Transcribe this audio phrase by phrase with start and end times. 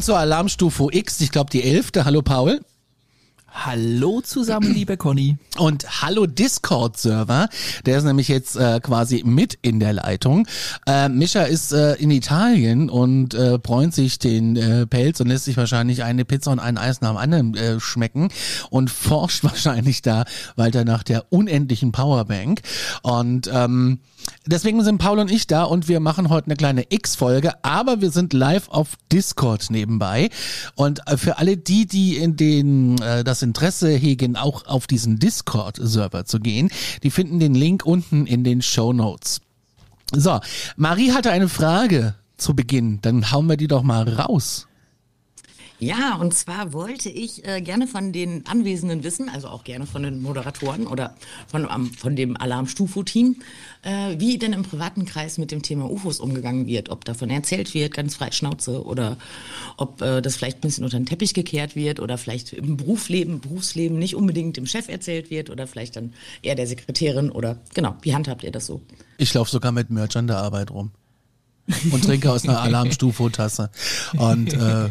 [0.00, 2.04] willkommen zur Alarmstufe X, ich glaube die elfte.
[2.04, 2.60] Hallo Paul.
[3.52, 5.36] Hallo zusammen, liebe Conny.
[5.58, 7.48] Und hallo Discord-Server.
[7.84, 10.46] Der ist nämlich jetzt äh, quasi mit in der Leitung.
[10.86, 15.46] Äh, Mischa ist äh, in Italien und äh, bräunt sich den äh, Pelz und lässt
[15.46, 18.28] sich wahrscheinlich eine Pizza und ein Eis nach dem anderen äh, schmecken
[18.70, 22.60] und forscht wahrscheinlich da weiter nach der unendlichen Powerbank.
[23.02, 23.98] Und ähm,
[24.46, 28.10] Deswegen sind Paul und ich da und wir machen heute eine kleine X-Folge, aber wir
[28.10, 30.30] sind live auf Discord nebenbei.
[30.74, 35.18] Und äh, für alle die, die in den äh, das Interesse hegen, auch auf diesen
[35.18, 36.70] Discord-Server zu gehen,
[37.02, 39.40] die finden den Link unten in den Show Notes.
[40.12, 40.40] So,
[40.76, 44.66] Marie hatte eine Frage zu Beginn, dann hauen wir die doch mal raus.
[45.80, 50.02] Ja, und zwar wollte ich äh, gerne von den Anwesenden wissen, also auch gerne von
[50.02, 53.36] den Moderatoren oder von, um, von dem Alarm-Stufo-Team,
[53.82, 56.90] äh, wie denn im privaten Kreis mit dem Thema UFOs umgegangen wird.
[56.90, 59.16] Ob davon erzählt wird, ganz frei Schnauze, oder
[59.78, 63.40] ob äh, das vielleicht ein bisschen unter den Teppich gekehrt wird oder vielleicht im Berufsleben,
[63.40, 67.96] Berufsleben nicht unbedingt dem Chef erzählt wird oder vielleicht dann eher der Sekretärin oder genau,
[68.02, 68.82] wie handhabt ihr das so?
[69.16, 70.90] Ich laufe sogar mit Merch an der Arbeit rum
[71.90, 73.70] und trinke aus einer Alarm-Stufo-Tasse.
[74.18, 74.90] Und äh,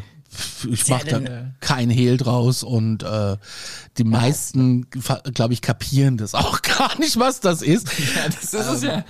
[0.70, 3.38] ich mache da kein Hehl draus und äh,
[3.98, 7.88] die meisten, glaube ich, kapieren das auch gar nicht, was das ist.
[8.16, 9.04] Ja, das ist es ja.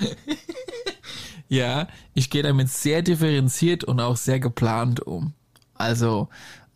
[1.50, 5.34] ja, ich gehe damit sehr differenziert und auch sehr geplant um.
[5.76, 6.30] Also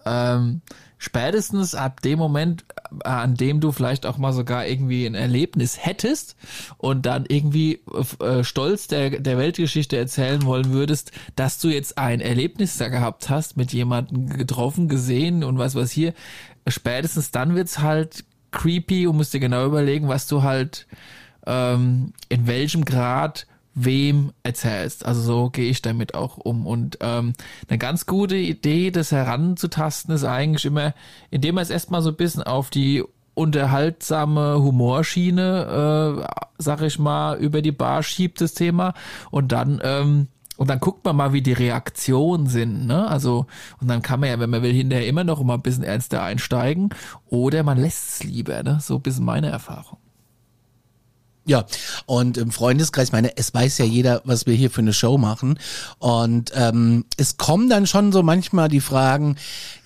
[0.05, 0.61] ähm,
[1.03, 2.63] spätestens ab dem Moment,
[3.03, 6.37] äh, an dem du vielleicht auch mal sogar irgendwie ein Erlebnis hättest
[6.77, 7.81] und dann irgendwie
[8.21, 13.29] äh, stolz der, der Weltgeschichte erzählen wollen würdest, dass du jetzt ein Erlebnis da gehabt
[13.29, 16.13] hast, mit jemandem getroffen, gesehen und was was hier,
[16.67, 20.87] spätestens dann wird's halt creepy und musst dir genau überlegen, was du halt
[21.45, 25.05] ähm, in welchem Grad wem erzählst.
[25.05, 26.65] Also so gehe ich damit auch um.
[26.67, 27.33] Und ähm,
[27.67, 30.93] eine ganz gute Idee, das heranzutasten, ist eigentlich immer,
[31.31, 33.03] indem man es erstmal so ein bisschen auf die
[33.35, 38.93] unterhaltsame Humorschiene, äh, sag ich mal, über die Bar schiebt das Thema
[39.31, 43.07] und dann ähm, und dann guckt man mal, wie die Reaktionen sind, ne?
[43.07, 43.47] Also,
[43.81, 46.21] und dann kann man ja, wenn man will, hinterher immer noch mal ein bisschen ernster
[46.21, 46.91] einsteigen.
[47.25, 48.77] Oder man lässt es lieber, ne?
[48.79, 49.97] So ein bisschen meine Erfahrung.
[51.45, 51.65] Ja,
[52.05, 55.59] und im Freundeskreis, meine, es weiß ja jeder, was wir hier für eine Show machen.
[55.99, 59.35] Und ähm, es kommen dann schon so manchmal die Fragen,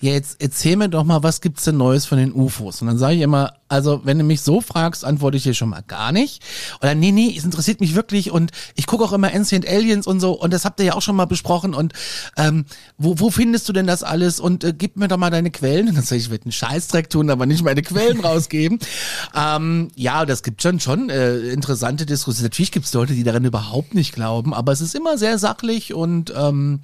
[0.00, 2.80] ja, jetzt erzähl mir doch mal, was gibt's denn Neues von den UFOs?
[2.80, 5.68] Und dann sage ich immer, also wenn du mich so fragst, antworte ich dir schon
[5.68, 6.42] mal gar nicht.
[6.80, 10.20] Oder nee, nee, es interessiert mich wirklich und ich gucke auch immer Ancient Aliens und
[10.20, 11.92] so und das habt ihr ja auch schon mal besprochen und
[12.36, 12.64] ähm,
[12.96, 15.88] wo, wo findest du denn das alles und äh, gib mir doch mal deine Quellen.
[15.88, 18.78] Und dann sage ich, ich werde einen Scheißdreck tun, aber nicht meine Quellen rausgeben.
[19.34, 22.46] Ähm, ja, das gibt schon schon äh, interessante Diskussionen.
[22.46, 25.94] Natürlich gibt es Leute, die daran überhaupt nicht glauben, aber es ist immer sehr sachlich
[25.94, 26.80] und ähm,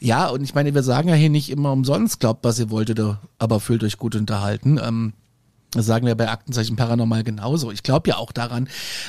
[0.00, 3.00] ja, und ich meine, wir sagen ja hier nicht immer umsonst, glaubt, was ihr wolltet,
[3.38, 4.78] aber fühlt euch gut unterhalten.
[4.82, 5.14] Ähm,
[5.74, 7.70] das sagen wir bei Aktenzeichen Paranormal genauso.
[7.70, 8.68] Ich glaube ja auch daran,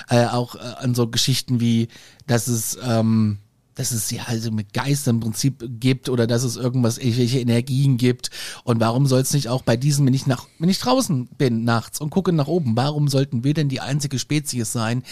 [0.09, 1.87] äh, auch äh, an so Geschichten wie,
[2.27, 3.39] dass es, ähm,
[3.75, 7.97] dass es ja also mit Geist im Prinzip gibt oder dass es irgendwas, irgendwelche Energien
[7.97, 8.31] gibt.
[8.63, 11.65] Und warum soll es nicht auch bei diesen, wenn ich nach, wenn ich draußen bin
[11.65, 15.03] nachts und gucke nach oben, warum sollten wir denn die einzige Spezies sein,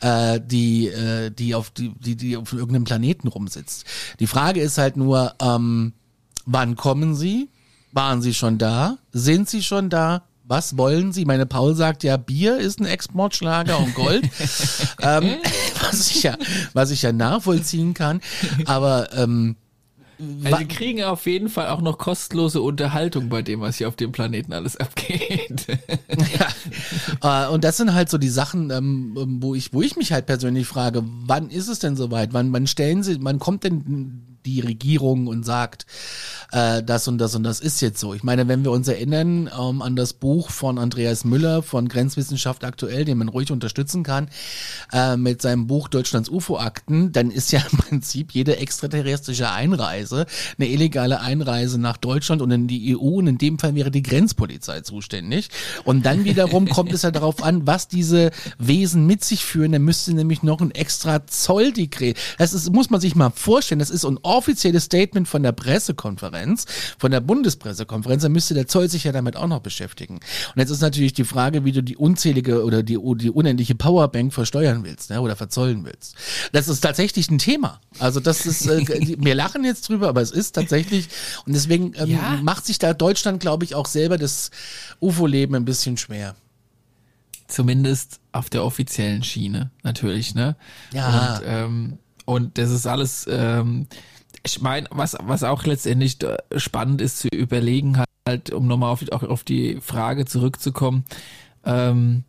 [0.00, 3.84] äh, die, äh, die auf die, die, die auf irgendeinem Planeten rumsitzt?
[4.18, 5.92] Die Frage ist halt nur, ähm,
[6.44, 7.48] wann kommen sie?
[7.92, 8.98] Waren sie schon da?
[9.12, 10.27] Sind sie schon da?
[10.48, 11.24] Was wollen Sie?
[11.26, 14.24] Meine Paul sagt ja, Bier ist ein Exportschlager und Gold,
[15.02, 15.36] ähm,
[15.82, 16.36] was ich ja,
[16.72, 18.20] was ich ja nachvollziehen kann.
[18.64, 19.56] Aber ähm,
[20.42, 23.94] also sie kriegen auf jeden Fall auch noch kostenlose Unterhaltung bei dem, was hier auf
[23.94, 25.66] dem Planeten alles abgeht.
[27.22, 27.46] ja.
[27.46, 30.26] Äh, und das sind halt so die Sachen, ähm, wo ich, wo ich mich halt
[30.26, 32.32] persönlich frage, wann ist es denn soweit?
[32.32, 35.86] Wann, wann stellen sie, wann kommt denn die Regierung und sagt,
[36.52, 38.14] äh, das und das und das ist jetzt so.
[38.14, 42.64] Ich meine, wenn wir uns erinnern ähm, an das Buch von Andreas Müller von Grenzwissenschaft
[42.64, 44.28] aktuell, den man ruhig unterstützen kann,
[44.92, 50.26] äh, mit seinem Buch Deutschlands UFO-Akten, dann ist ja im Prinzip jede extraterrestrische Einreise
[50.58, 54.02] eine illegale Einreise nach Deutschland und in die EU und in dem Fall wäre die
[54.02, 55.48] Grenzpolizei zuständig.
[55.84, 59.72] Und dann wiederum kommt es ja darauf an, was diese Wesen mit sich führen.
[59.72, 62.16] Dann müsste nämlich noch ein extra Zolldekret.
[62.38, 63.78] Das ist, muss man sich mal vorstellen.
[63.78, 66.64] Das ist ein offizielles Statement von der Pressekonferenz,
[66.98, 70.14] von der Bundespressekonferenz, dann müsste der Zoll sich ja damit auch noch beschäftigen.
[70.14, 74.32] Und jetzt ist natürlich die Frage, wie du die unzählige oder die, die unendliche Powerbank
[74.32, 76.14] versteuern willst ne, oder verzollen willst.
[76.52, 77.80] Das ist tatsächlich ein Thema.
[77.98, 81.08] Also das ist, äh, wir lachen jetzt drüber, aber es ist tatsächlich,
[81.44, 82.38] und deswegen ähm, ja.
[82.42, 84.50] macht sich da Deutschland, glaube ich, auch selber das
[85.00, 86.36] UFO-Leben ein bisschen schwer.
[87.48, 90.54] Zumindest auf der offiziellen Schiene, natürlich, ne?
[90.92, 91.36] Ja.
[91.36, 93.86] Und, ähm, und das ist alles, ähm,
[94.44, 99.06] ich meine, was, was auch letztendlich äh, spannend ist zu überlegen, halt, um nochmal auf,
[99.12, 101.04] auch auf die Frage zurückzukommen,
[101.64, 102.24] ähm,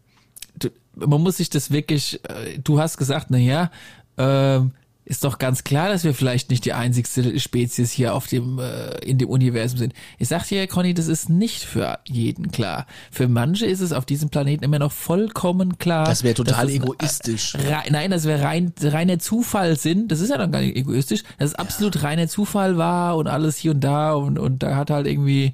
[0.57, 3.71] du, man muss sich das wirklich, äh, du hast gesagt, na ja,
[4.17, 4.71] ähm,
[5.09, 9.00] ist doch ganz klar, dass wir vielleicht nicht die einzigste Spezies hier auf dem äh,
[9.00, 9.94] in dem Universum sind.
[10.19, 12.85] Ich sag dir, Conny, das ist nicht für jeden klar.
[13.09, 16.06] Für manche ist es auf diesem Planeten immer noch vollkommen klar.
[16.06, 17.56] Das wäre total egoistisch.
[17.57, 20.11] Rein, nein, das wäre rein reiner Zufall sind.
[20.11, 21.23] Das ist ja dann gar nicht egoistisch.
[21.39, 22.01] Das ist absolut ja.
[22.01, 25.53] reiner Zufall war und alles hier und da und und da hat halt irgendwie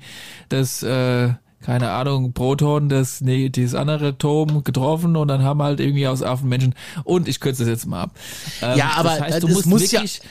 [0.49, 1.29] das äh,
[1.65, 6.21] keine Ahnung, Proton das, nee, dieses andere Atom getroffen und dann haben halt irgendwie aus
[6.21, 8.11] Affen Menschen und ich kürze das jetzt mal ab.
[8.61, 10.29] Ähm, ja, aber das heißt, du musst muss wirklich ja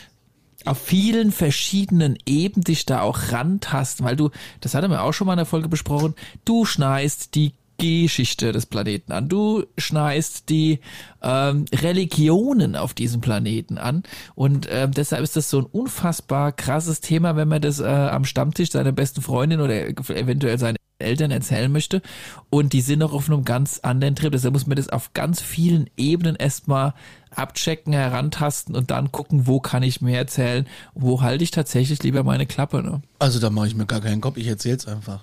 [0.65, 5.27] auf vielen verschiedenen Ebenen dich da auch rantasten, weil du, das hatten wir auch schon
[5.27, 6.15] mal in der Folge besprochen,
[6.45, 9.29] du schneist die Geschichte des Planeten an.
[9.29, 10.81] Du schneist die
[11.23, 14.03] ähm, Religionen auf diesem Planeten an.
[14.35, 18.25] Und ähm, deshalb ist das so ein unfassbar krasses Thema, wenn man das äh, am
[18.25, 22.03] Stammtisch seiner besten Freundin oder eventuell seine Eltern erzählen möchte.
[22.51, 24.33] Und die sind noch auf einem ganz anderen Trip.
[24.33, 26.95] Deshalb muss man das auf ganz vielen Ebenen erstmal
[27.31, 32.23] abchecken, herantasten und dann gucken, wo kann ich mehr erzählen, wo halte ich tatsächlich lieber
[32.23, 32.83] meine Klappe.
[32.83, 33.03] Ne?
[33.19, 35.21] Also da mache ich mir gar keinen Kopf, ich erzähle es einfach.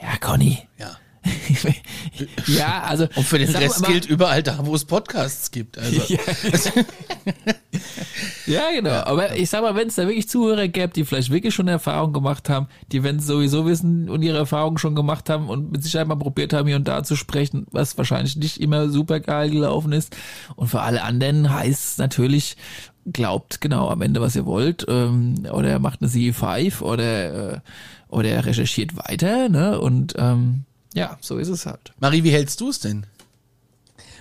[0.00, 0.58] Ja, Conny.
[0.78, 0.96] Ja.
[2.46, 3.08] ja, also.
[3.14, 5.78] Und für den Rest mal, gilt überall da, wo es Podcasts gibt.
[5.78, 6.02] Also.
[8.46, 9.02] Ja, ja genau.
[9.04, 12.12] Aber ich sag mal, wenn es da wirklich Zuhörer gäbe, die vielleicht wirklich schon Erfahrung
[12.12, 15.82] gemacht haben, die wenn sie sowieso wissen und ihre Erfahrungen schon gemacht haben und mit
[15.82, 19.50] Sicherheit mal probiert haben, hier und da zu sprechen, was wahrscheinlich nicht immer super geil
[19.50, 20.16] gelaufen ist.
[20.54, 22.56] Und für alle anderen heißt es natürlich,
[23.12, 27.60] glaubt genau am Ende, was ihr wollt, ähm, oder macht eine CE5 oder, äh,
[28.08, 29.80] oder recherchiert weiter, ne?
[29.80, 30.64] Und ähm,
[30.96, 31.92] ja, so ist es halt.
[32.00, 33.06] Marie, wie hältst du es denn?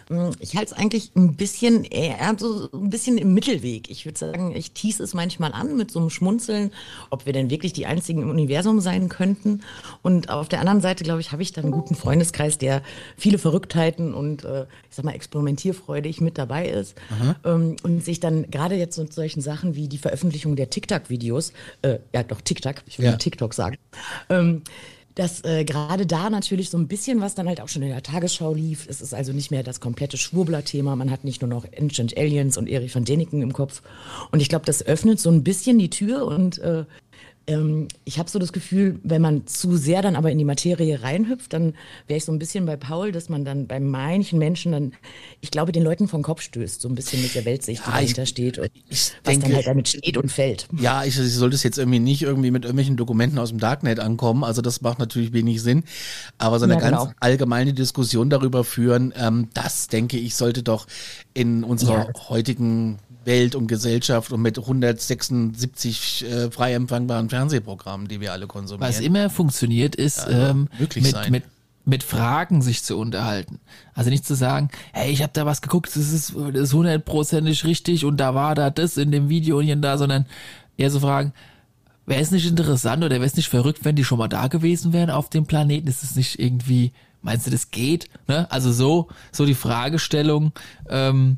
[0.09, 3.89] Hm, ich halte es eigentlich ein bisschen eher so ein bisschen im Mittelweg.
[3.89, 6.71] Ich würde sagen, ich tease es manchmal an mit so einem Schmunzeln,
[7.09, 9.61] ob wir denn wirklich die einzigen im Universum sein könnten.
[10.03, 12.83] Und auf der anderen Seite, glaube ich, habe ich dann einen guten Freundeskreis, der
[13.17, 16.95] viele Verrücktheiten und äh, ich sag mal experimentierfreudig mit dabei ist
[17.43, 21.51] ähm, und sich dann gerade jetzt mit solchen Sachen wie die Veröffentlichung der TikTok-Videos,
[21.81, 23.15] äh, ja doch TikTok, ich will ja.
[23.15, 23.77] TikTok sagen.
[24.29, 24.61] Ähm,
[25.15, 28.03] dass äh, gerade da natürlich so ein bisschen was dann halt auch schon in der
[28.03, 28.85] Tagesschau lief.
[28.89, 30.95] Es ist also nicht mehr das komplette Schwurbler-Thema.
[30.95, 33.81] Man hat nicht nur noch Ancient Aliens und Erich von Däniken im Kopf.
[34.31, 36.83] Und ich glaube, das öffnet so ein bisschen die Tür und äh,
[37.47, 41.01] ähm, ich habe so das Gefühl, wenn man zu sehr dann aber in die Materie
[41.01, 41.75] reinhüpft, dann
[42.07, 44.93] wäre ich so ein bisschen bei Paul, dass man dann bei manchen Menschen dann,
[45.41, 47.95] ich glaube, den Leuten vom Kopf stößt, so ein bisschen mit der Weltsicht, die ja,
[47.95, 50.67] dahinter ich, steht und was denke, dann halt damit steht und fällt.
[50.79, 53.99] Ja, ich, ich sollte es jetzt irgendwie nicht irgendwie mit irgendwelchen Dokumenten aus dem Darknet
[53.99, 55.83] ankommen, also das macht natürlich wenig Sinn,
[56.37, 57.13] aber so eine ja, ganz genau.
[57.19, 60.87] allgemeine Diskussion darüber führen, ähm, das denke ich, sollte doch
[61.33, 62.29] in unserer ja.
[62.29, 68.87] heutigen Welt und Gesellschaft und mit 176 äh, frei empfangbaren Fernsehprogrammen, die wir alle konsumieren.
[68.87, 71.43] Was immer funktioniert, ist ja, ähm, mit, mit,
[71.85, 73.59] mit Fragen sich zu unterhalten.
[73.93, 78.17] Also nicht zu sagen, hey, ich habe da was geguckt, das ist hundertprozentig richtig und
[78.17, 80.25] da war da das in dem Video und hier und da, sondern
[80.77, 81.33] eher so fragen,
[82.05, 84.93] wäre es nicht interessant oder wäre es nicht verrückt, wenn die schon mal da gewesen
[84.93, 85.87] wären auf dem Planeten?
[85.87, 88.09] Ist es nicht irgendwie, meinst du, das geht?
[88.27, 88.49] Ne?
[88.51, 90.51] Also so, so die Fragestellung,
[90.89, 91.37] ähm,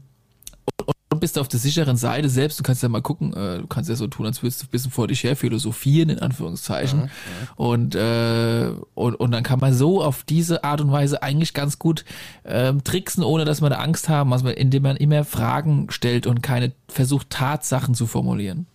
[1.09, 2.59] und bist auf der sicheren Seite selbst.
[2.59, 4.69] Du kannst ja mal gucken, äh, du kannst ja so tun, als würdest du ein
[4.69, 6.99] bisschen vor dich her philosophieren, in Anführungszeichen.
[6.99, 7.11] Ja, ja.
[7.55, 11.79] Und, äh, und, und dann kann man so auf diese Art und Weise eigentlich ganz
[11.79, 12.05] gut
[12.45, 16.41] ähm, tricksen, ohne dass man da Angst haben, also indem man immer Fragen stellt und
[16.41, 18.67] keine versucht, Tatsachen zu formulieren.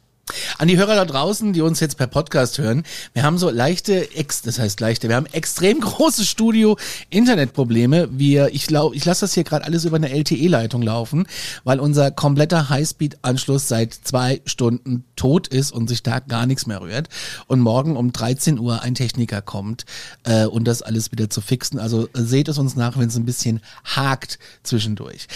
[0.59, 4.15] An die Hörer da draußen, die uns jetzt per Podcast hören, wir haben so leichte,
[4.15, 8.09] ex, das heißt leichte, wir haben extrem große Studio-Internetprobleme.
[8.13, 11.27] Wir, ich glaube, ich lasse das hier gerade alles über eine LTE-Leitung laufen,
[11.65, 16.81] weil unser kompletter Highspeed-Anschluss seit zwei Stunden tot ist und sich da gar nichts mehr
[16.81, 17.09] rührt.
[17.49, 19.85] Und morgen um 13 Uhr ein Techniker kommt,
[20.25, 21.79] äh, und das alles wieder zu fixen.
[21.79, 25.27] Also seht es uns nach, wenn es ein bisschen hakt zwischendurch.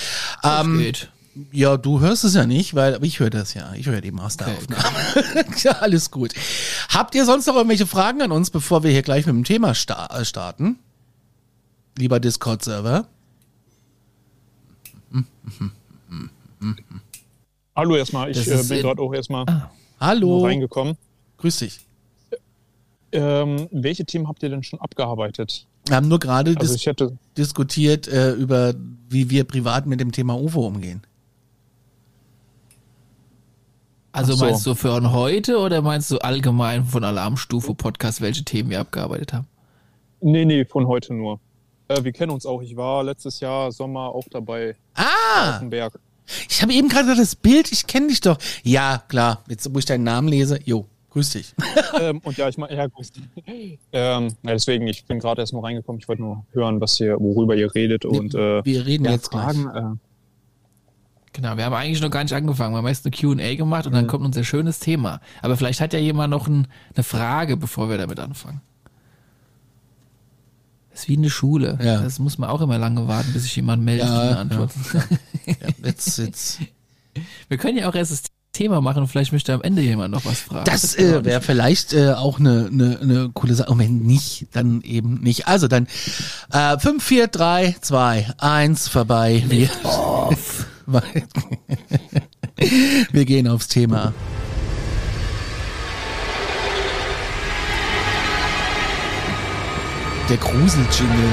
[0.43, 1.09] Das ähm, geht.
[1.53, 3.75] Ja, du hörst es ja nicht, weil ich höre das ja.
[3.75, 4.97] Ich höre die Masteraufnahme.
[5.15, 5.45] Okay.
[5.65, 6.33] ja, alles gut.
[6.89, 9.75] Habt ihr sonst noch irgendwelche Fragen an uns, bevor wir hier gleich mit dem Thema
[9.75, 10.79] sta äh, starten?
[11.99, 13.07] Lieber Discord-Server.
[17.75, 19.71] Hallo erstmal, ich äh, bin gerade auch erstmal ah.
[20.01, 20.45] Hallo.
[20.45, 20.97] reingekommen.
[21.37, 21.81] Grüß dich.
[23.13, 25.67] Ähm, welche Themen habt ihr denn schon abgearbeitet?
[25.87, 28.75] Wir haben nur gerade also dis diskutiert äh, über,
[29.09, 31.03] wie wir privat mit dem Thema UFO umgehen.
[34.17, 34.47] Also so.
[34.47, 39.35] meinst du für heute oder meinst du allgemein von Alarmstufe Podcast, welche Themen wir abgearbeitet
[39.35, 39.47] haben?
[40.23, 41.39] Nee, nee, von heute nur.
[41.89, 42.63] Äh, wir kennen uns auch.
[42.63, 44.75] Ich war letztes Jahr Sommer auch dabei.
[44.95, 45.51] Ah!
[45.51, 46.01] Auf dem Berg.
[46.49, 48.39] Ich habe eben gerade das Bild, ich kenne dich doch.
[48.63, 51.55] Ja, klar, jetzt wo ich deinen Namen lese, jo, grüß dich.
[52.01, 53.25] ähm, und ja, ich meine, ja, grüß dich.
[53.93, 56.01] Ähm, ja, deswegen, ich bin gerade erst nur reingekommen.
[56.01, 59.31] Ich wollte nur hören, was ihr, worüber ihr redet und äh, Wir reden ja, jetzt
[59.31, 59.45] gleich.
[59.45, 59.99] Fragen.
[59.99, 60.06] Äh,
[61.37, 62.73] Genau, wir haben eigentlich noch gar nicht angefangen.
[62.73, 65.21] Wir haben erst eine Q&A gemacht und dann kommt unser schönes Thema.
[65.43, 68.63] Aber vielleicht hat ja jemand noch ein, eine Frage, bevor wir damit anfangen.
[70.91, 71.79] Das ist wie in der Schule.
[71.83, 72.01] Ja.
[72.01, 74.71] Das muss man auch immer lange warten, bis sich jemand meldet Ja, und eine Antwort.
[75.47, 76.61] Ja, jetzt, jetzt.
[77.49, 80.25] Wir können ja auch erst das Thema machen und vielleicht möchte am Ende jemand noch
[80.25, 80.65] was fragen.
[80.65, 83.71] Das äh, wäre vielleicht äh, auch eine ne, ne coole Sache.
[83.71, 85.47] Und wenn nicht, dann eben nicht.
[85.47, 85.87] Also dann
[86.51, 89.45] äh, 5, 4, 3, 2, 1 vorbei.
[93.13, 94.15] Wir, gehen aufs Thema.
[100.29, 101.33] Der Grusel-Jingle.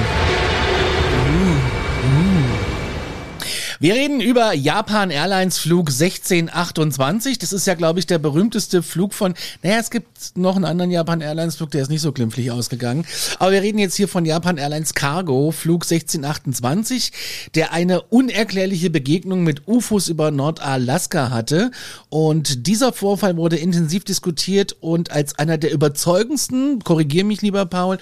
[3.83, 7.37] Wir reden über Japan Airlines Flug 1628.
[7.37, 10.89] Das ist ja, glaube ich, der berühmteste Flug von, naja, es gibt noch einen anderen
[10.89, 13.05] Japan Airlines Flug, der ist nicht so glimpflich ausgegangen.
[13.39, 17.11] Aber wir reden jetzt hier von Japan Airlines Cargo Flug 1628,
[17.55, 21.69] der eine unerklärliche Begegnung mit UFOs über Nordalaska hatte.
[22.07, 27.97] Und dieser Vorfall wurde intensiv diskutiert und als einer der überzeugendsten, korrigier mich lieber Paul,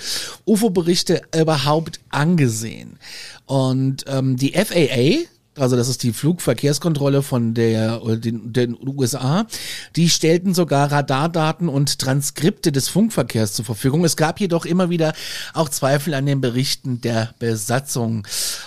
[0.45, 2.99] UFO-Berichte überhaupt angesehen.
[3.47, 5.25] Und ähm, die FAA,
[5.57, 9.45] also das ist die Flugverkehrskontrolle von der äh, den, den USA,
[9.95, 14.05] die stellten sogar Radardaten und Transkripte des Funkverkehrs zur Verfügung.
[14.05, 15.13] Es gab jedoch immer wieder
[15.53, 18.25] auch Zweifel an den Berichten der Besatzung.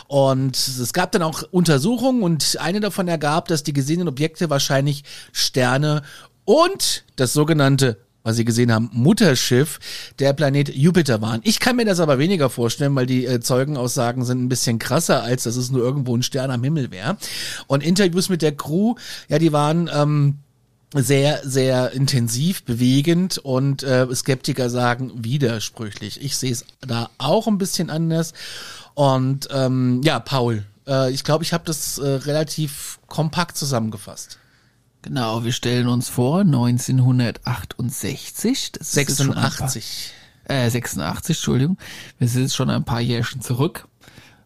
[0.09, 5.05] Und es gab dann auch Untersuchungen und eine davon ergab, dass die gesehenen Objekte wahrscheinlich
[5.33, 6.03] Sterne
[6.45, 9.79] und das sogenannte was Sie gesehen haben, Mutterschiff
[10.19, 11.41] der Planet Jupiter waren.
[11.45, 15.23] Ich kann mir das aber weniger vorstellen, weil die äh, Zeugenaussagen sind ein bisschen krasser,
[15.23, 17.19] als dass es nur irgendwo ein Stern am Himmel wäre.
[17.67, 18.95] Und Interviews mit der Crew,
[19.29, 20.39] ja, die waren ähm,
[20.95, 26.23] sehr, sehr intensiv, bewegend und äh, Skeptiker sagen widersprüchlich.
[26.23, 28.33] Ich sehe es da auch ein bisschen anders.
[28.95, 34.39] Und ähm, ja, Paul, äh, ich glaube, ich habe das äh, relativ kompakt zusammengefasst.
[35.05, 38.73] Genau, wir stellen uns vor, 1968.
[38.73, 40.13] Das ist jetzt schon ein paar- 86.
[40.47, 41.77] Äh, 86, Entschuldigung.
[42.19, 43.87] Wir sind jetzt schon ein paar Jährchen zurück.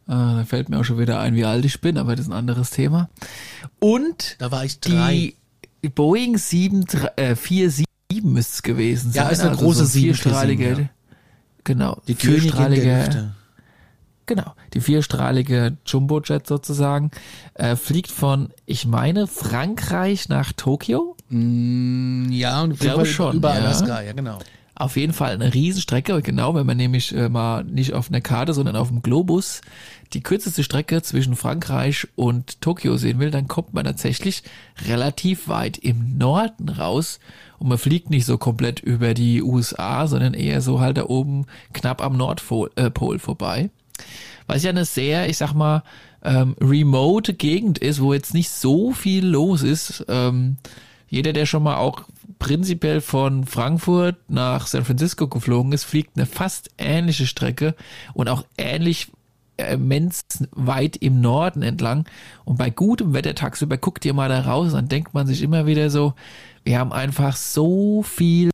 [0.09, 2.33] Äh, da fällt mir auch schon wieder ein, wie alt ich bin, aber das ist
[2.33, 3.09] ein anderes Thema.
[3.79, 5.35] Und Da war ich drei.
[5.85, 6.85] die Boeing 7,
[7.17, 7.85] äh, 47
[8.25, 9.25] müsste es gewesen sein.
[9.25, 10.91] Ja, ist eine also große so ein vierstrahlige, 747, ja.
[11.65, 13.33] Genau, Die vierstrahlige.
[14.29, 17.11] Genau, die vierstrahlige Jumbojet sozusagen,
[17.55, 21.17] äh, fliegt von, ich meine, Frankreich nach Tokio.
[21.31, 23.57] Mm, Ja, und auf jeden glaube Fall schon, über ja.
[23.57, 24.39] Alaska, ja genau.
[24.77, 28.55] Auf jeden Fall eine Riesenstrecke, genau, wenn man nämlich äh, mal nicht auf einer Karte,
[28.55, 29.61] sondern auf dem Globus
[30.13, 34.45] die kürzeste Strecke zwischen Frankreich und Tokio sehen will, dann kommt man tatsächlich
[34.87, 37.19] relativ weit im Norden raus
[37.59, 41.47] und man fliegt nicht so komplett über die USA, sondern eher so halt da oben
[41.73, 43.19] knapp am Nordpol äh, Pol
[43.99, 44.05] vorbei.
[44.47, 45.83] Was ja eine sehr, ich sag mal,
[46.25, 50.05] ähm, remote Gegend ist, wo jetzt nicht so viel los ist.
[50.09, 50.57] Ähm,
[51.09, 52.05] jeder, der schon mal auch
[52.38, 57.75] prinzipiell von Frankfurt nach San Francisco geflogen ist, fliegt eine fast ähnliche Strecke
[58.14, 59.09] und auch ähnlich
[59.57, 62.09] immens weit im Norden entlang.
[62.45, 65.67] Und bei gutem Wetter tagsüber guckt ihr mal da raus, dann denkt man sich immer
[65.67, 66.14] wieder so,
[66.64, 68.50] wir haben einfach so viel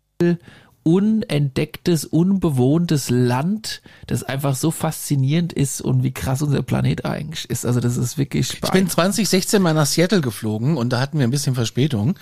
[0.84, 7.64] unentdecktes, unbewohntes Land, das einfach so faszinierend ist und wie krass unser Planet eigentlich ist.
[7.64, 11.26] Also das ist wirklich Ich bin 2016 mal nach Seattle geflogen und da hatten wir
[11.26, 12.18] ein bisschen Verspätung.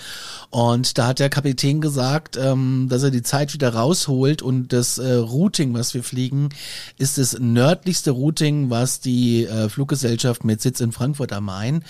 [0.51, 4.99] Und da hat der Kapitän gesagt, ähm, dass er die Zeit wieder rausholt und das
[4.99, 6.51] äh, Routing, was wir fliegen,
[6.99, 11.85] ist das nördlichste Routing, was die äh, Fluggesellschaft mit Sitz in Frankfurt am Main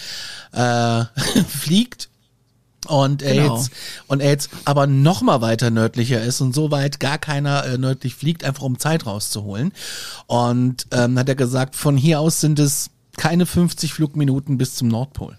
[0.53, 1.05] äh,
[1.49, 2.09] fliegt.
[2.89, 3.57] Und er Genau.
[3.57, 3.71] jetzt,
[4.09, 8.15] und jetzt aber noch mal weiter nördlicher ist und so weit gar keiner äh, nördlich
[8.15, 9.73] fliegt, einfach um Zeit rauszuholen.
[10.27, 14.89] Und ähm, hat er gesagt, von hier aus sind es keine 50 Flugminuten bis zum
[14.89, 15.37] Nordpol.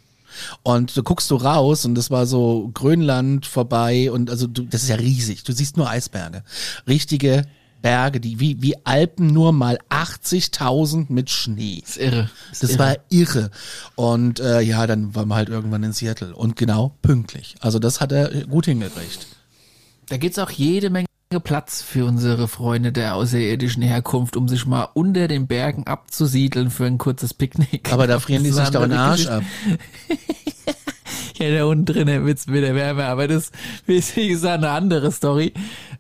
[0.64, 4.84] Und du guckst du raus und das war so Grönland vorbei und also du, das
[4.84, 5.44] ist ja riesig.
[5.44, 6.44] Du siehst nur Eisberge.
[6.88, 7.46] Richtige
[7.84, 11.84] Berge, die wie, wie Alpen nur mal 80.000 mit Schnee.
[11.86, 12.30] ist irre.
[12.52, 12.80] Ist Das irre.
[12.80, 13.52] war irre.
[13.96, 16.34] Und äh, ja, dann waren wir halt irgendwann in Seattle.
[16.36, 17.56] Und genau pünktlich.
[17.60, 19.28] Also das hat er gut hingekriegt.
[20.08, 21.06] Da gibt's auch jede Menge
[21.40, 26.86] Platz für unsere Freunde der außerirdischen Herkunft, um sich mal unter den Bergen abzusiedeln für
[26.86, 27.92] ein kurzes Picknick.
[27.92, 29.44] Aber da frieren die sich doch den Arsch ab.
[31.40, 33.52] Ja, da unten drinnen wird's wieder wärmer, aber das
[33.88, 35.54] ist, wie gesagt, eine andere Story.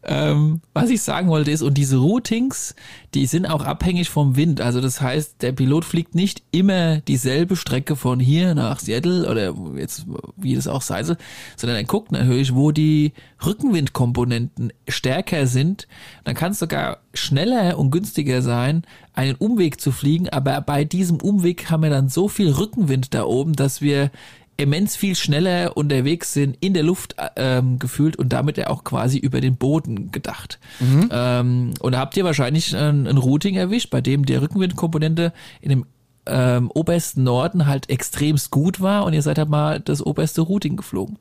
[0.03, 2.75] ähm, was ich sagen wollte ist, und diese Routings,
[3.13, 4.59] die sind auch abhängig vom Wind.
[4.61, 9.53] Also das heißt, der Pilot fliegt nicht immer dieselbe Strecke von hier nach Seattle oder
[9.77, 10.05] jetzt,
[10.35, 13.13] wie das auch sei, sondern er guckt natürlich, wo die
[13.45, 15.87] Rückenwindkomponenten stärker sind.
[16.23, 21.17] Dann kann es sogar schneller und günstiger sein, einen Umweg zu fliegen, aber bei diesem
[21.17, 24.09] Umweg haben wir dann so viel Rückenwind da oben, dass wir
[24.57, 29.17] immens viel schneller unterwegs sind in der Luft ähm, gefühlt und damit ja auch quasi
[29.17, 30.59] über den Boden gedacht.
[30.79, 31.09] Mhm.
[31.11, 35.69] Ähm, und da habt ihr wahrscheinlich ein, ein Routing erwischt, bei dem die Rückenwindkomponente in
[35.69, 35.85] dem
[36.25, 40.77] ähm, obersten Norden halt extremst gut war und ihr seid halt mal das oberste Routing
[40.77, 41.17] geflogen.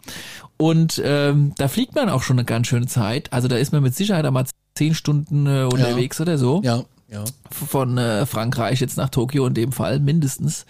[0.56, 3.32] Und ähm, da fliegt man auch schon eine ganz schöne Zeit.
[3.32, 6.22] Also da ist man mit Sicherheit einmal zehn Stunden äh, unterwegs ja.
[6.22, 6.60] oder so.
[6.64, 7.24] Ja, ja.
[7.50, 10.66] Von äh, Frankreich jetzt nach Tokio in dem Fall mindestens.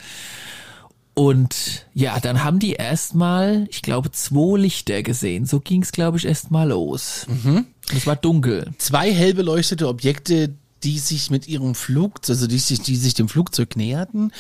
[1.14, 5.45] Und ja, dann haben die erstmal, ich glaube, zwei Lichter gesehen.
[5.45, 7.26] So ging es, glaube ich, erstmal los.
[7.28, 7.66] Mhm.
[7.95, 8.73] Es war dunkel.
[8.78, 10.54] Zwei hell beleuchtete Objekte,
[10.85, 14.33] die sich mit ihrem Flug, also die sich, die sich dem Flugzeug näherten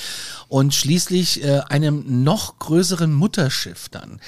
[0.48, 4.20] und schließlich äh, einem noch größeren Mutterschiff dann.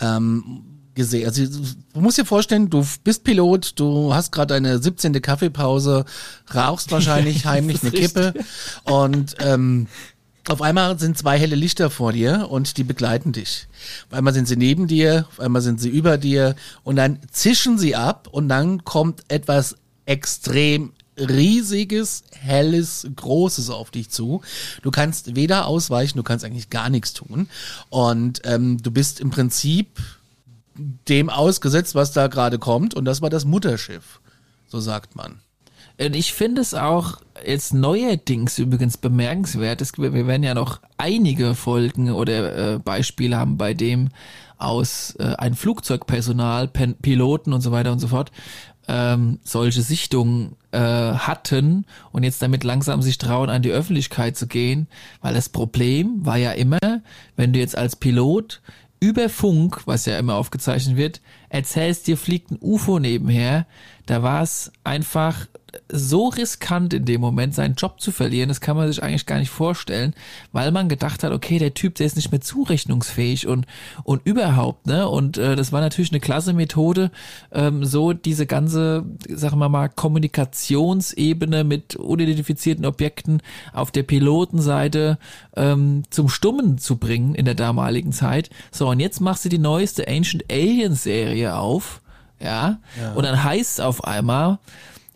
[0.00, 0.64] Ähm,
[0.94, 1.26] gesehen.
[1.26, 5.20] Also du musst dir vorstellen, du bist Pilot, du hast gerade eine 17.
[5.22, 6.04] Kaffeepause,
[6.52, 8.34] rauchst wahrscheinlich heimlich eine Kippe
[8.84, 9.86] und ähm,
[10.50, 13.68] auf einmal sind zwei helle Lichter vor dir und die begleiten dich.
[14.08, 17.78] Auf einmal sind sie neben dir, auf einmal sind sie über dir und dann zischen
[17.78, 19.76] sie ab und dann kommt etwas
[20.06, 24.42] extrem riesiges, helles, großes auf dich zu.
[24.82, 27.48] Du kannst weder ausweichen, du kannst eigentlich gar nichts tun.
[27.88, 30.00] Und ähm, du bist im Prinzip
[31.08, 32.94] dem ausgesetzt, was da gerade kommt.
[32.94, 34.20] Und das war das Mutterschiff,
[34.66, 35.40] so sagt man.
[36.00, 39.80] Und ich finde es auch jetzt neuerdings übrigens bemerkenswert.
[39.80, 44.08] Es, wir werden ja noch einige Folgen oder äh, Beispiele haben, bei dem
[44.56, 48.30] aus äh, ein Flugzeugpersonal, Pen Piloten und so weiter und so fort
[48.90, 54.48] ähm, solche Sichtungen äh, hatten und jetzt damit langsam sich trauen, an die Öffentlichkeit zu
[54.48, 54.88] gehen,
[55.20, 56.80] weil das Problem war ja immer,
[57.36, 58.60] wenn du jetzt als Pilot
[58.98, 63.66] über Funk, was ja immer aufgezeichnet wird, erzählst, dir fliegt ein UFO nebenher,
[64.06, 65.46] da war es einfach
[65.88, 69.38] so riskant in dem Moment, seinen Job zu verlieren, das kann man sich eigentlich gar
[69.38, 70.14] nicht vorstellen,
[70.52, 73.66] weil man gedacht hat, okay, der Typ, der ist nicht mehr zurechnungsfähig und
[74.04, 75.08] und überhaupt, ne?
[75.08, 77.10] Und äh, das war natürlich eine klasse Methode,
[77.52, 85.18] ähm, so diese ganze, sagen wir mal, Kommunikationsebene mit unidentifizierten Objekten auf der Pilotenseite
[85.56, 88.50] ähm, zum Stummen zu bringen in der damaligen Zeit.
[88.70, 92.00] So, und jetzt machst du die neueste Ancient Aliens Serie auf.
[92.40, 92.78] Ja?
[93.00, 93.12] ja.
[93.14, 94.58] Und dann heißt es auf einmal,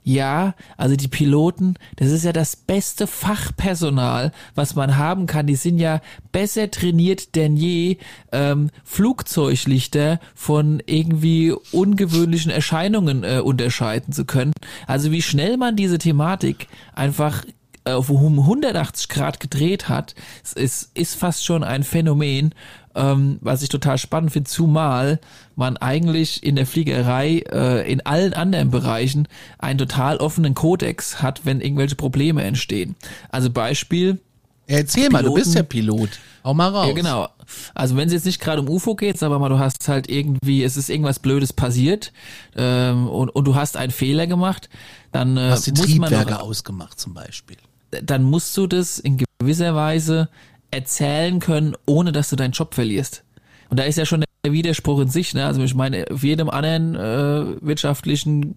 [0.04, 5.46] ja, also die Piloten, das ist ja das beste Fachpersonal, was man haben kann.
[5.46, 7.96] Die sind ja besser trainiert denn je,
[8.30, 14.52] ähm, Flugzeuglichter von irgendwie ungewöhnlichen Erscheinungen äh, unterscheiden zu können.
[14.86, 17.44] Also wie schnell man diese Thematik einfach
[17.84, 20.14] auf um 180 Grad gedreht hat,
[20.54, 22.54] ist, ist fast schon ein Phänomen
[22.94, 25.20] ähm, was ich total spannend finde, zumal
[25.56, 29.28] man eigentlich in der Fliegerei äh, in allen anderen Bereichen
[29.58, 32.96] einen total offenen Kodex hat, wenn irgendwelche Probleme entstehen.
[33.30, 34.18] Also Beispiel.
[34.66, 36.10] erzähl Piloten, mal, du bist ja Pilot.
[36.44, 36.88] Hau mal raus.
[36.88, 37.28] Ja, genau.
[37.74, 40.62] Also wenn es jetzt nicht gerade um UFO geht, aber mal, du hast halt irgendwie,
[40.62, 42.12] es ist irgendwas Blödes passiert
[42.56, 44.68] ähm, und, und du hast einen Fehler gemacht,
[45.12, 47.56] dann äh, hast die muss Triebwerke man noch, ausgemacht zum Beispiel.
[47.90, 50.28] Dann musst du das in gewisser Weise
[50.74, 53.24] erzählen können, ohne dass du deinen Job verlierst.
[53.70, 55.34] Und da ist ja schon der Widerspruch in sich.
[55.34, 55.46] Ne?
[55.46, 58.56] Also ich meine, auf jedem anderen äh, wirtschaftlichen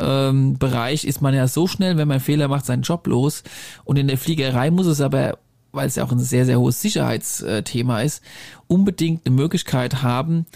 [0.00, 3.42] ähm, Bereich ist man ja so schnell, wenn man Fehler macht, seinen Job los.
[3.84, 5.38] Und in der Fliegerei muss es aber,
[5.72, 8.22] weil es ja auch ein sehr, sehr hohes Sicherheitsthema ist,
[8.66, 10.46] unbedingt eine Möglichkeit haben,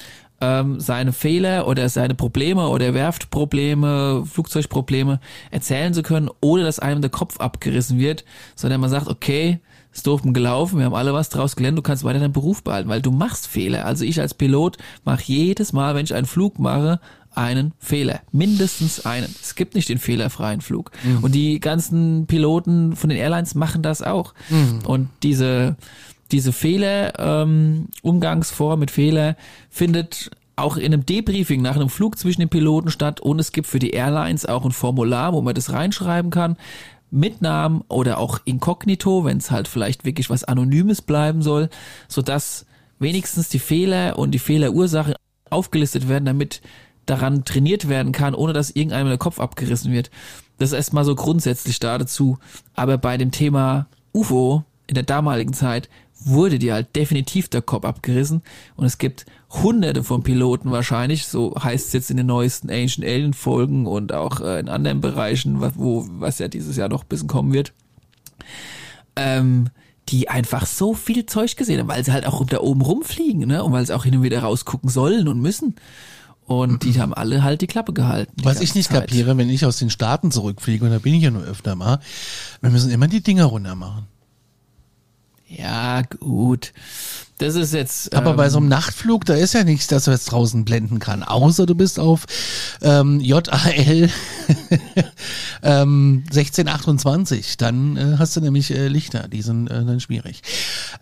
[0.40, 5.20] ähm, seine Fehler oder seine Probleme oder Werftprobleme, Flugzeugprobleme
[5.50, 8.24] erzählen zu können, ohne dass einem der Kopf abgerissen wird,
[8.56, 9.60] sondern man sagt, okay,
[9.92, 12.88] ist doof gelaufen, wir haben alle was draus gelernt, du kannst weiter deinen Beruf behalten,
[12.88, 13.86] weil du machst Fehler.
[13.86, 17.00] Also ich als Pilot mache jedes Mal, wenn ich einen Flug mache,
[17.34, 18.20] einen Fehler.
[18.32, 19.34] Mindestens einen.
[19.40, 20.90] Es gibt nicht den fehlerfreien Flug.
[21.02, 21.24] Mhm.
[21.24, 24.34] Und die ganzen Piloten von den Airlines machen das auch.
[24.48, 24.80] Mhm.
[24.84, 25.76] Und diese,
[26.32, 29.36] diese Fehler, ähm, Umgangsform mit Fehler
[29.70, 33.66] findet auch in einem Debriefing nach einem Flug zwischen den Piloten statt und es gibt
[33.66, 36.56] für die Airlines auch ein Formular, wo man das reinschreiben kann
[37.10, 41.68] mit Namen oder auch inkognito, wenn es halt vielleicht wirklich was Anonymes bleiben soll,
[42.08, 42.66] so dass
[42.98, 45.14] wenigstens die Fehler und die Fehlerursache
[45.48, 46.60] aufgelistet werden, damit
[47.06, 50.10] daran trainiert werden kann, ohne dass irgendeinem der Kopf abgerissen wird.
[50.58, 52.38] Das ist erstmal so grundsätzlich da dazu.
[52.74, 55.88] Aber bei dem Thema UFO in der damaligen Zeit
[56.24, 58.42] wurde dir halt definitiv der Kopf abgerissen
[58.76, 63.06] und es gibt hunderte von Piloten wahrscheinlich, so heißt es jetzt in den neuesten Ancient
[63.06, 67.08] Alien Folgen und auch äh, in anderen Bereichen, wo, was ja dieses Jahr noch ein
[67.08, 67.72] bisschen kommen wird,
[69.16, 69.70] ähm,
[70.08, 73.64] die einfach so viel Zeug gesehen haben, weil sie halt auch da oben rumfliegen, ne,
[73.64, 75.76] und weil sie auch hin und wieder rausgucken sollen und müssen.
[76.46, 78.32] Und die haben alle halt die Klappe gehalten.
[78.36, 79.02] die Was ich nicht Zeit.
[79.02, 82.00] kapiere, wenn ich aus den Staaten zurückfliege, und da bin ich ja nur öfter mal,
[82.60, 84.08] wir müssen immer die Dinger runter machen.
[85.50, 86.72] Ja, gut.
[87.38, 88.14] Das ist jetzt.
[88.14, 91.00] Aber ähm, bei so einem Nachtflug, da ist ja nichts, das du jetzt draußen blenden
[91.00, 91.22] kann.
[91.24, 92.26] Außer du bist auf
[92.82, 93.42] ähm, JAL
[95.62, 97.56] ähm, 1628.
[97.56, 100.42] Dann äh, hast du nämlich äh, Lichter, die sind äh, dann schwierig.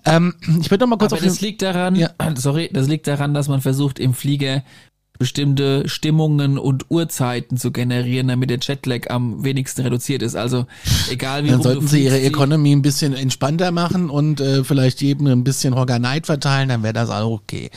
[0.04, 2.10] Ähm, ich würde noch mal kurz Aber auf das liegt daran, Ja.
[2.36, 4.62] sorry, das liegt daran, dass man versucht, im Flieger
[5.18, 10.36] bestimmte Stimmungen und Uhrzeiten zu generieren, damit der Jetlag am wenigsten reduziert ist.
[10.36, 10.66] Also
[11.10, 15.26] egal wie Dann sollten sie ihre Economy ein bisschen entspannter machen und äh, vielleicht jedem
[15.26, 17.70] ein bisschen Horganite verteilen, dann wäre das auch okay.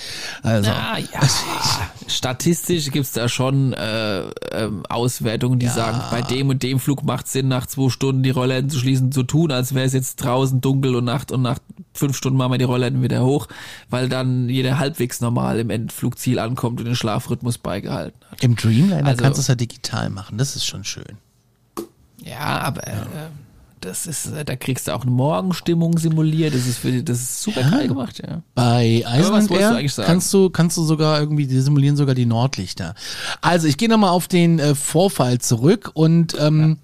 [0.43, 1.19] Also, Ah, ja.
[2.13, 4.21] Statistisch gibt's da schon äh,
[4.51, 8.29] ähm, Auswertungen, die sagen, bei dem und dem Flug macht Sinn, nach zwei Stunden die
[8.29, 11.59] Rollläden zu schließen, zu tun, als wäre es jetzt draußen dunkel und Nacht und nach
[11.93, 13.47] fünf Stunden machen wir die Rollläden wieder hoch,
[13.89, 18.43] weil dann jeder halbwegs normal im Endflugziel ankommt und den Schlafrhythmus beigehalten hat.
[18.43, 21.17] im Dreamliner Also- kannst du es ja digital machen, das ist schon schön.
[22.23, 22.91] Ja, aber äh,
[23.81, 26.53] das ist, äh, da kriegst du auch eine Morgenstimmung simuliert.
[26.53, 28.41] Das ist für die, das ist super geil gemacht, ja.
[28.55, 29.03] Bei
[29.49, 30.07] du Air eigentlich sagen?
[30.07, 32.95] kannst du, kannst du sogar irgendwie, die simulieren sogar die Nordlichter.
[33.41, 36.77] Also ich gehe nochmal auf den äh, Vorfall zurück und ähm,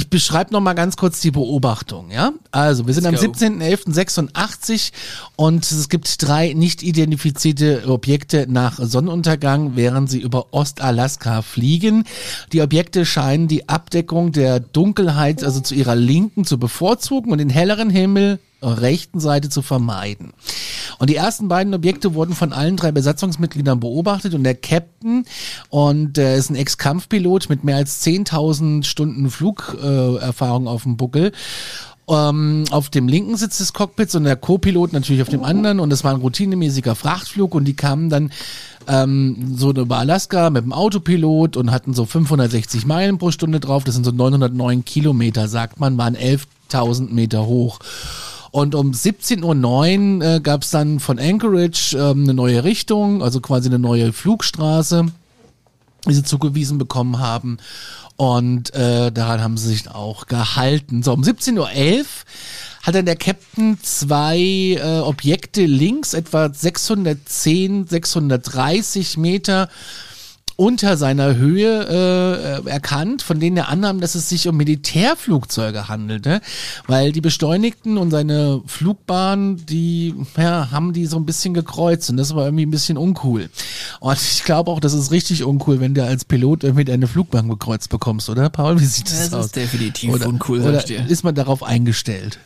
[0.00, 2.32] ich beschreibe nochmal ganz kurz die Beobachtung, ja?
[2.52, 3.38] Also, wir sind Let's am go.
[3.38, 4.92] 17.11.86
[5.36, 12.04] und es gibt drei nicht identifizierte Objekte nach Sonnenuntergang, während sie über Ostalaska fliegen.
[12.54, 17.50] Die Objekte scheinen die Abdeckung der Dunkelheit, also zu ihrer Linken, zu bevorzugen und den
[17.50, 20.32] helleren Himmel rechten Seite zu vermeiden.
[20.98, 25.24] Und die ersten beiden Objekte wurden von allen drei Besatzungsmitgliedern beobachtet und der Captain
[25.70, 31.32] und der ist ein Ex-Kampfpilot mit mehr als 10.000 Stunden Flugerfahrung äh, auf dem Buckel.
[32.08, 35.90] Ähm, auf dem linken Sitz des Cockpits und der Co-Pilot natürlich auf dem anderen und
[35.90, 38.32] das war ein routinemäßiger Frachtflug und die kamen dann
[38.88, 43.84] ähm, so über Alaska mit dem Autopilot und hatten so 560 Meilen pro Stunde drauf,
[43.84, 47.78] das sind so 909 Kilometer, sagt man, waren 11.000 Meter hoch.
[48.50, 53.40] Und um 17.09 Uhr äh, gab es dann von Anchorage ähm, eine neue Richtung, also
[53.40, 55.06] quasi eine neue Flugstraße,
[56.08, 57.58] die sie zugewiesen bekommen haben.
[58.16, 61.02] Und äh, daran haben sie sich auch gehalten.
[61.02, 62.06] So, um 17.11 Uhr
[62.82, 69.68] hat dann der Captain zwei äh, Objekte links, etwa 610, 630 Meter
[70.60, 76.42] unter seiner Höhe äh, erkannt, von denen er annahm, dass es sich um Militärflugzeuge handelte,
[76.86, 82.18] weil die Beschleunigten und seine Flugbahn, die ja, haben die so ein bisschen gekreuzt und
[82.18, 83.48] das war irgendwie ein bisschen uncool.
[84.00, 87.48] Und ich glaube auch, das ist richtig uncool, wenn du als Pilot irgendwie deine Flugbahn
[87.48, 88.78] gekreuzt bekommst, oder Paul?
[88.78, 89.52] Wie sieht das, Das ist aus?
[89.52, 92.38] definitiv oder, uncool, oder ist man darauf eingestellt?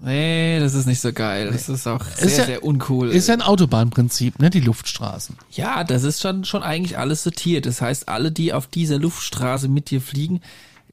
[0.00, 1.50] Nee, das ist nicht so geil.
[1.50, 3.08] Das ist auch sehr, Ist ja- sehr uncool.
[3.10, 4.48] Ist ja ein Autobahnprinzip, ne?
[4.48, 5.36] Die Luftstraßen.
[5.50, 7.66] Ja, das ist schon, schon eigentlich alles sortiert.
[7.66, 10.40] Das heißt, alle, die auf dieser Luftstraße mit dir fliegen,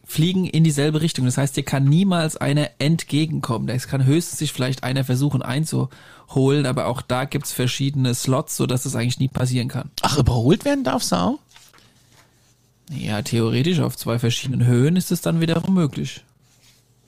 [0.04, 1.26] fliegen in dieselbe Richtung.
[1.26, 3.70] Das heißt, dir kann niemals einer entgegenkommen.
[3.70, 8.84] Es kann höchstens sich vielleicht einer versuchen einzuholen, aber auch da gibt's verschiedene Slots, sodass
[8.84, 9.92] das eigentlich nie passieren kann.
[10.02, 11.40] Ach, überholt werden darfst du auch?
[12.92, 16.24] Ja, theoretisch auf zwei verschiedenen Höhen ist es dann wiederum möglich.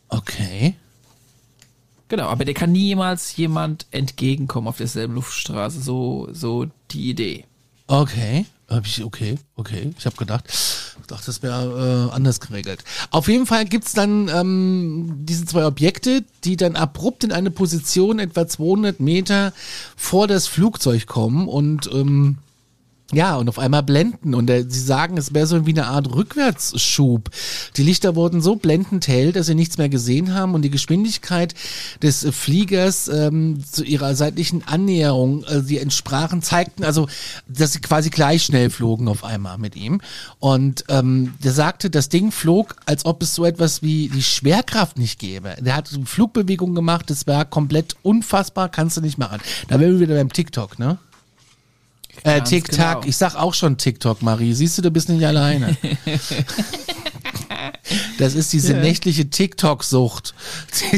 [0.10, 0.76] Okay.
[2.10, 5.82] Genau, aber dir kann niemals jemand entgegenkommen auf derselben Luftstraße.
[5.82, 7.46] So, so die Idee.
[7.88, 8.46] Okay.
[8.70, 9.94] Hab ich, okay, okay.
[9.98, 10.44] Ich habe gedacht,
[11.08, 12.84] dachte, das wäre äh, anders geregelt.
[13.12, 18.20] Auf jeden Fall gibt's dann ähm, diese zwei Objekte, die dann abrupt in eine Position
[18.20, 19.54] etwa 200 Meter
[19.96, 22.40] vor das Flugzeug kommen und ähm,
[23.14, 24.36] ja, und auf einmal blenden.
[24.36, 27.30] Und äh, sie sagen, es wäre so wie eine Art Rückwärtsschub.
[27.78, 31.54] Die Lichter wurden so blendend hell, dass sie nichts mehr gesehen haben und die Geschwindigkeit
[32.02, 37.08] des äh, Fliegers ähm, zu ihrer seitlichen Annäherung, äh, die entsprachen, zeigten also,
[37.48, 40.02] dass sie quasi gleich schnell flogen auf einmal mit ihm.
[40.40, 44.98] Und ähm, der sagte, das Ding flog, als ob es so etwas wie die Schwerkraft
[44.98, 45.56] nicht gäbe.
[45.62, 49.40] Der hat Flugbewegungen gemacht, das war komplett unfassbar, kannst du nicht machen.
[49.70, 50.98] Da wären wir wieder beim TikTok, ne?
[52.24, 52.78] Äh, TikTok.
[52.78, 53.02] genau.
[53.06, 54.54] Ich sag auch schon TikTok, Marie.
[54.54, 55.78] Siehst du, du bist nicht alleine.
[58.18, 60.34] das ist diese nächtliche TikTok-Sucht.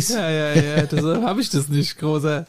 [0.09, 2.45] Ja, ja, ja, deshalb habe ich das nicht, großer.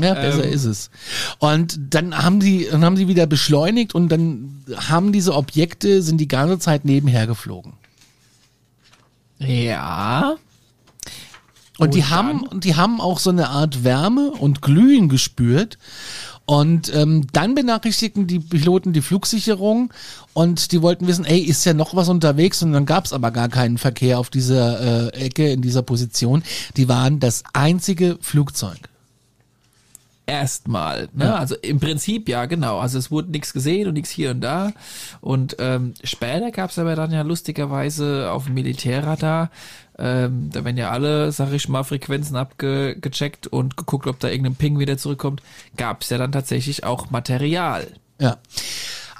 [0.00, 0.52] Ja, besser Ähm.
[0.52, 0.90] ist es.
[1.38, 6.18] Und dann haben die, dann haben sie wieder beschleunigt und dann haben diese Objekte, sind
[6.18, 7.74] die ganze Zeit nebenher geflogen.
[9.38, 10.36] Ja.
[11.78, 15.78] Und, die haben, die haben auch so eine Art Wärme und Glühen gespürt.
[16.44, 19.92] Und ähm, dann benachrichtigten die Piloten die Flugsicherung
[20.32, 22.62] und die wollten wissen, ey, ist ja noch was unterwegs?
[22.62, 26.42] Und dann gab es aber gar keinen Verkehr auf dieser äh, Ecke, in dieser Position.
[26.76, 28.91] Die waren das einzige Flugzeug.
[30.26, 31.24] Erstmal, ne?
[31.24, 31.34] Ja.
[31.34, 32.78] Also im Prinzip ja, genau.
[32.78, 34.72] Also es wurde nichts gesehen und nichts hier und da.
[35.20, 39.50] Und ähm, später gab es aber dann ja lustigerweise auf dem Militärradar
[39.98, 44.56] ähm, da werden ja alle, sag ich mal, Frequenzen abgecheckt und geguckt, ob da irgendein
[44.56, 45.42] Ping wieder zurückkommt.
[45.76, 47.86] Gab es ja dann tatsächlich auch Material.
[48.18, 48.38] Ja.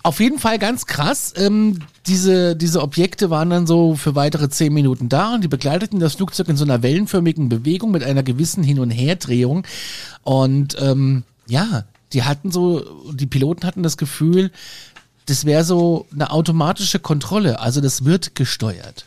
[0.03, 1.33] Auf jeden Fall ganz krass.
[1.37, 6.01] Ähm, diese, diese Objekte waren dann so für weitere zehn Minuten da und die begleiteten
[6.01, 9.65] das Flugzeug in so einer wellenförmigen Bewegung mit einer gewissen Hin- und Herdrehung.
[10.25, 14.51] Und ähm, ja, die hatten so, die Piloten hatten das Gefühl,
[15.27, 17.61] das wäre so eine automatische Kontrolle.
[17.61, 19.07] Also das wird gesteuert.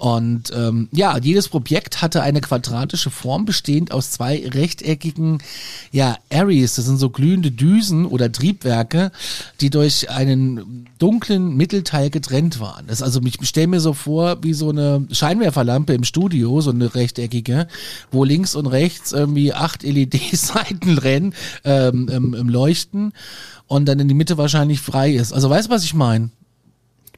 [0.00, 5.42] Und ähm, ja, jedes Objekt hatte eine quadratische Form, bestehend aus zwei rechteckigen
[5.92, 9.12] ja, Areas, das sind so glühende Düsen oder Triebwerke,
[9.60, 12.86] die durch einen dunklen Mittelteil getrennt waren.
[12.86, 16.94] Das also, ich stelle mir so vor, wie so eine Scheinwerferlampe im Studio, so eine
[16.94, 17.68] rechteckige,
[18.10, 21.34] wo links und rechts irgendwie acht LED-Seiten rennen,
[21.64, 23.12] ähm, im Leuchten
[23.66, 25.34] und dann in die Mitte wahrscheinlich frei ist.
[25.34, 26.30] Also weißt du, was ich meine?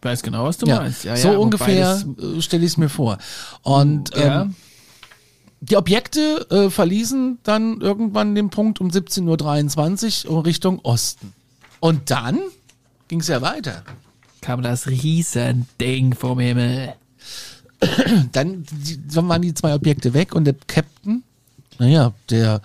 [0.02, 1.04] Ich weiß genau, was du ja, meinst.
[1.04, 3.18] Ja, so ja, ungefähr äh, stelle ich es mir vor.
[3.62, 4.56] Und ähm,
[5.60, 11.32] die Objekte äh, verließen dann irgendwann den Punkt um 17.23 Uhr Richtung Osten.
[11.78, 12.40] Und dann
[13.06, 13.84] ging es ja weiter.
[14.40, 16.94] kam das Riesending vom Himmel.
[18.32, 21.22] Dann, die, dann waren die zwei Objekte weg und der Captain,
[21.78, 22.60] naja, der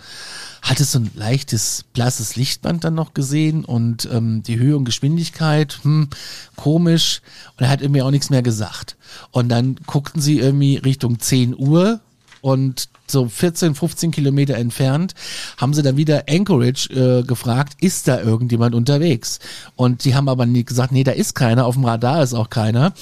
[0.61, 5.79] hatte so ein leichtes blasses Lichtband dann noch gesehen und ähm, die Höhe und Geschwindigkeit,
[5.83, 6.09] hm,
[6.55, 7.21] komisch.
[7.57, 8.97] Und er hat irgendwie auch nichts mehr gesagt.
[9.31, 12.01] Und dann guckten sie irgendwie Richtung 10 Uhr
[12.41, 15.15] und so 14, 15 Kilometer entfernt
[15.55, 19.39] haben sie dann wieder Anchorage äh, gefragt, ist da irgendjemand unterwegs?
[19.75, 22.49] Und die haben aber nie gesagt, nee, da ist keiner, auf dem Radar ist auch
[22.49, 22.93] keiner.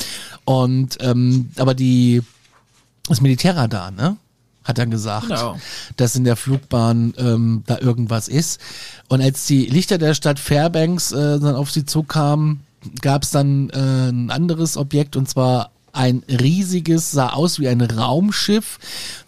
[0.45, 2.21] Und ähm, aber die
[3.07, 4.17] das Militärradar, ne?
[4.65, 5.58] Hat dann gesagt, Genau.
[5.95, 8.60] dass in der Flugbahn ähm, da irgendwas ist.
[9.08, 12.60] Und als die Lichter der Stadt Fairbanks äh, dann auf sie zukamen,
[13.01, 17.80] gab es dann äh, ein anderes Objekt und zwar ein riesiges, sah aus wie ein
[17.80, 18.80] Raumschiff,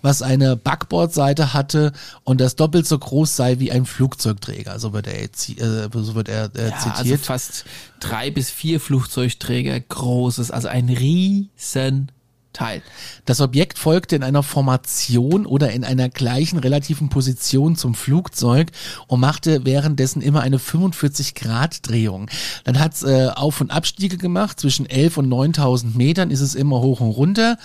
[0.02, 1.94] was eine Backbordseite hatte
[2.26, 4.78] und das doppelt so groß sei wie ein Flugzeugträger.
[4.78, 7.22] So wird er äh, so wird er äh, Ja, also zitiert.
[7.22, 7.64] fast
[8.02, 12.12] drei bis vier Flugzeugträger großes, also ein riesen
[12.58, 12.82] Teil.
[13.26, 18.72] Das Objekt folgte in einer Formation oder in einer gleichen relativen Position zum Flugzeug
[19.06, 22.30] und machte währenddessen immer eine 45-Grad-Drehung.
[22.64, 24.60] Dann hat's äh, Auf- und Abstiege gemacht.
[24.60, 27.58] Zwischen 11 und 9000 Metern ist es immer hoch und runter.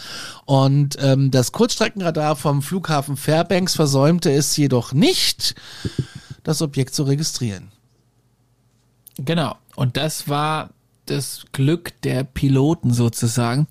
[0.45, 5.55] Und ähm, das Kurzstreckenradar vom Flughafen Fairbanks versäumte es jedoch nicht,
[6.43, 7.73] das Objekt zu registrieren.
[9.17, 9.57] Genau.
[9.75, 10.71] Und das war
[11.07, 13.67] das Glück der Piloten sozusagen,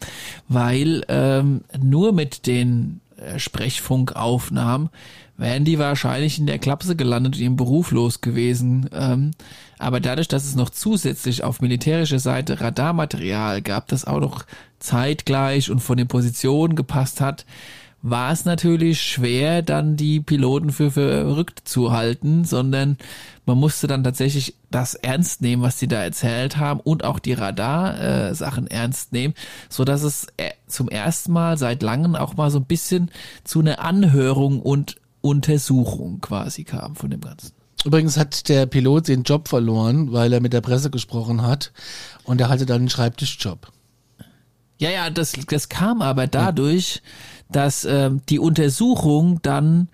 [0.47, 4.89] weil ähm, nur mit den äh, Sprechfunkaufnahmen
[5.37, 8.89] wären die wahrscheinlich in der Klapse gelandet und ihrem Beruf los gewesen.
[8.93, 9.31] Ähm,
[9.79, 14.45] aber dadurch, dass es noch zusätzlich auf militärischer Seite Radarmaterial gab, das auch noch
[14.79, 17.45] zeitgleich und von den Positionen gepasst hat,
[18.01, 22.97] war es natürlich schwer, dann die Piloten für verrückt zu halten, sondern
[23.45, 27.33] man musste dann tatsächlich das ernst nehmen, was sie da erzählt haben und auch die
[27.33, 29.33] Radar-Sachen ernst nehmen,
[29.69, 33.11] so dass es äh, zum ersten Mal seit langem auch mal so ein bisschen
[33.43, 37.51] zu einer Anhörung und Untersuchung quasi kam von dem Ganzen.
[37.83, 41.71] Übrigens hat der Pilot den Job verloren, weil er mit der Presse gesprochen hat
[42.23, 43.71] und er hatte dann einen Schreibtischjob.
[44.77, 47.03] Ja, ja, das, das kam aber dadurch,
[47.51, 49.89] dass ähm, die Untersuchung dann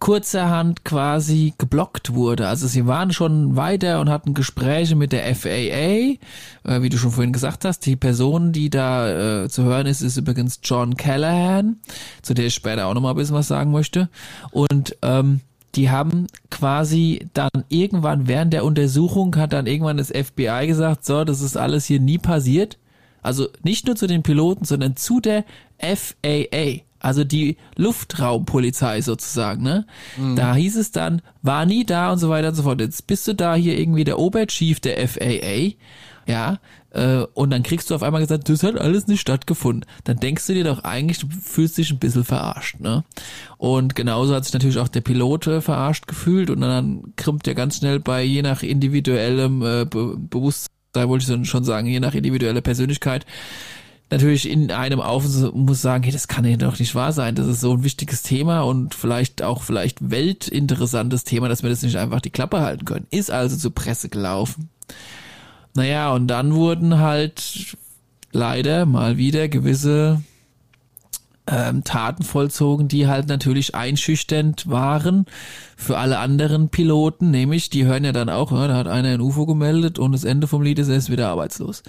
[0.00, 2.48] kurzerhand quasi geblockt wurde.
[2.48, 6.16] Also sie waren schon weiter und hatten Gespräche mit der FAA, äh,
[6.64, 7.84] wie du schon vorhin gesagt hast.
[7.84, 11.76] Die Person, die da äh, zu hören ist, ist übrigens John Callahan,
[12.22, 14.08] zu der ich später auch nochmal ein bisschen was sagen möchte.
[14.50, 15.40] Und ähm,
[15.74, 21.24] die haben quasi dann irgendwann während der Untersuchung hat dann irgendwann das FBI gesagt, so,
[21.24, 22.78] das ist alles hier nie passiert.
[23.22, 25.44] Also nicht nur zu den Piloten, sondern zu der
[25.78, 29.86] FAA, also die Luftraumpolizei sozusagen, ne?
[30.36, 32.80] Da hieß es dann, war nie da und so weiter und so fort.
[32.80, 35.72] Jetzt bist du da hier irgendwie der Oberchief der FAA,
[36.26, 36.58] ja,
[36.90, 39.88] äh, und dann kriegst du auf einmal gesagt, das hat alles nicht stattgefunden.
[40.04, 43.04] Dann denkst du dir doch eigentlich, du fühlst dich ein bisschen verarscht, ne?
[43.58, 47.78] Und genauso hat sich natürlich auch der Pilot verarscht gefühlt und dann krimmt er ganz
[47.78, 52.60] schnell bei je nach individuellem äh, Be Bewusstsein, wollte ich schon sagen, je nach individueller
[52.60, 53.24] Persönlichkeit,
[54.10, 57.34] natürlich in einem auf und muss sagen, hey, das kann ja doch nicht wahr sein.
[57.34, 61.82] Das ist so ein wichtiges Thema und vielleicht auch vielleicht weltinteressantes Thema, dass wir das
[61.82, 63.06] nicht einfach die Klappe halten können.
[63.10, 64.68] Ist also zur Presse gelaufen.
[65.74, 67.76] Naja, und dann wurden halt
[68.32, 70.22] leider mal wieder gewisse
[71.46, 75.26] ähm, Taten vollzogen, die halt natürlich einschüchternd waren
[75.76, 79.20] für alle anderen Piloten, nämlich die hören ja dann auch, ja, da hat einer ein
[79.20, 81.82] UFO gemeldet und das Ende vom Lied ist, er ist wieder arbeitslos.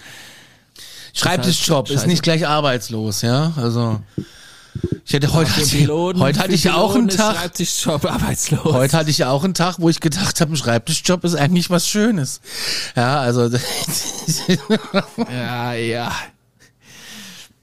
[1.14, 4.00] Schreibtischjob ist nicht gleich arbeitslos, ja, also
[5.06, 7.36] ich hätte heute, Piloten, heute hatte ich ja auch einen Tag.
[7.36, 8.64] Schreibtischjob arbeitslos.
[8.64, 11.70] Heute hatte ich ja auch einen Tag, wo ich gedacht habe, ein Schreibtischjob ist eigentlich
[11.70, 12.40] was Schönes.
[12.96, 13.50] Ja, also.
[15.30, 16.12] ja, ja.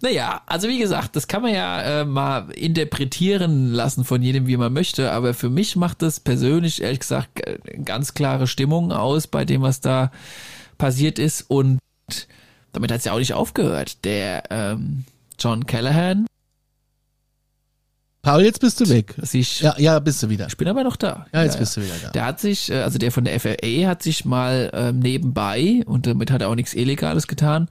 [0.01, 4.57] Naja, also wie gesagt, das kann man ja äh, mal interpretieren lassen von jedem, wie
[4.57, 7.41] man möchte, aber für mich macht das persönlich, ehrlich gesagt,
[7.85, 10.13] ganz klare Stimmung aus bei dem, was da
[10.77, 11.79] passiert ist und
[12.73, 14.05] damit hat es ja auch nicht aufgehört.
[14.05, 15.05] Der ähm,
[15.39, 16.27] John Callahan.
[18.23, 19.15] Paul, jetzt bist du weg.
[19.23, 20.49] Sich, ja, ja, bist du wieder.
[20.49, 21.27] Ich bin aber noch da.
[21.33, 22.11] Ja, jetzt ja, bist du wieder da.
[22.11, 26.07] Der hat sich, äh, also der von der FAA hat sich mal ähm, nebenbei, und
[26.07, 27.69] damit hat er auch nichts Illegales getan,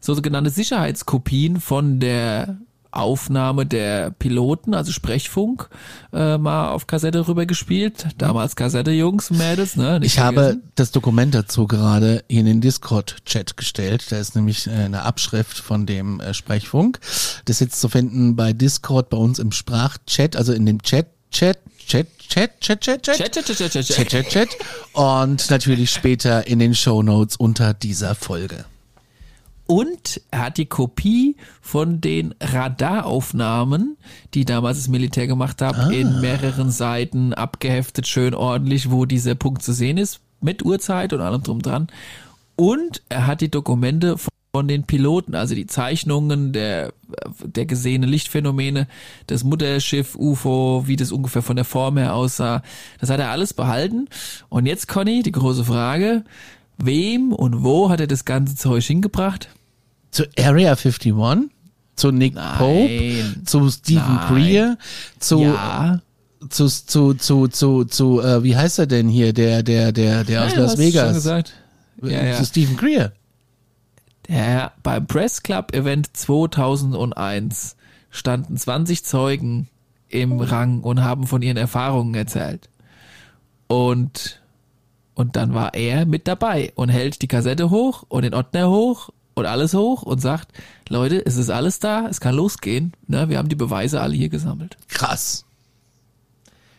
[0.00, 2.56] sogenannte Sicherheitskopien von der
[2.92, 5.68] Aufnahme der Piloten, also Sprechfunk,
[6.12, 8.08] äh, mal auf Kassette rübergespielt.
[8.18, 10.00] Damals Kassette, Jungs, Mädels, ne?
[10.00, 10.46] Nicht ich vergessen.
[10.46, 14.06] habe das Dokument dazu gerade in den Discord-Chat gestellt.
[14.10, 17.00] Da ist nämlich äh, eine Abschrift von dem äh, Sprechfunk.
[17.44, 21.06] Das ist jetzt zu finden bei Discord bei uns im Sprachchat, also in dem Chat,
[21.30, 24.48] Chat, Chat, Chat, Chat, Chat, Chat, Chat, Chat, Chat, Chat, Chat, Chat, Chat
[24.92, 28.64] und natürlich später in den Show Notes unter dieser Folge
[29.70, 33.96] und er hat die Kopie von den Radaraufnahmen,
[34.34, 35.90] die damals das Militär gemacht hat, ah.
[35.90, 41.20] in mehreren Seiten abgeheftet, schön ordentlich, wo dieser Punkt zu sehen ist, mit Uhrzeit und
[41.20, 41.86] allem drum dran.
[42.56, 44.16] Und er hat die Dokumente
[44.52, 46.92] von den Piloten, also die Zeichnungen der,
[47.44, 48.88] der gesehenen Lichtphänomene,
[49.28, 52.64] das Mutterschiff, UFO, wie das ungefähr von der Form her aussah.
[52.98, 54.08] Das hat er alles behalten.
[54.48, 56.24] Und jetzt, Conny, die große Frage,
[56.76, 59.48] wem und wo hat er das ganze Zeug hingebracht?
[60.10, 61.14] Zu Area 51,
[61.96, 62.58] zu Nick Nein.
[62.58, 64.34] Pope, zu Stephen Nein.
[64.34, 64.78] Greer,
[65.18, 66.00] zu ja.
[66.48, 70.40] zu zu zu zu zu äh, wie heißt er denn hier der der der der
[70.40, 71.04] ja, aus Las Vegas?
[71.04, 71.52] Schon gesagt.
[72.02, 72.36] Ja, ja.
[72.36, 73.12] Zu Stephen Greer.
[74.28, 77.76] Der beim Press Club Event 2001
[78.10, 79.68] standen 20 Zeugen
[80.08, 82.68] im Rang und haben von ihren Erfahrungen erzählt.
[83.66, 84.40] Und
[85.14, 89.10] und dann war er mit dabei und hält die Kassette hoch und den Ordner hoch
[89.34, 90.48] und alles hoch und sagt,
[90.88, 92.92] Leute, es ist alles da, es kann losgehen.
[93.06, 93.28] Ne?
[93.28, 94.76] Wir haben die Beweise alle hier gesammelt.
[94.88, 95.44] Krass.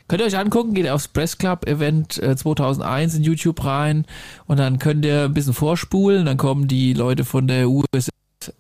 [0.08, 4.06] Könnt ihr euch angucken, geht aufs Press Club Event 2001 äh, in YouTube rein
[4.46, 8.10] und dann könnt ihr ein bisschen vorspulen, dann kommen die Leute von der US,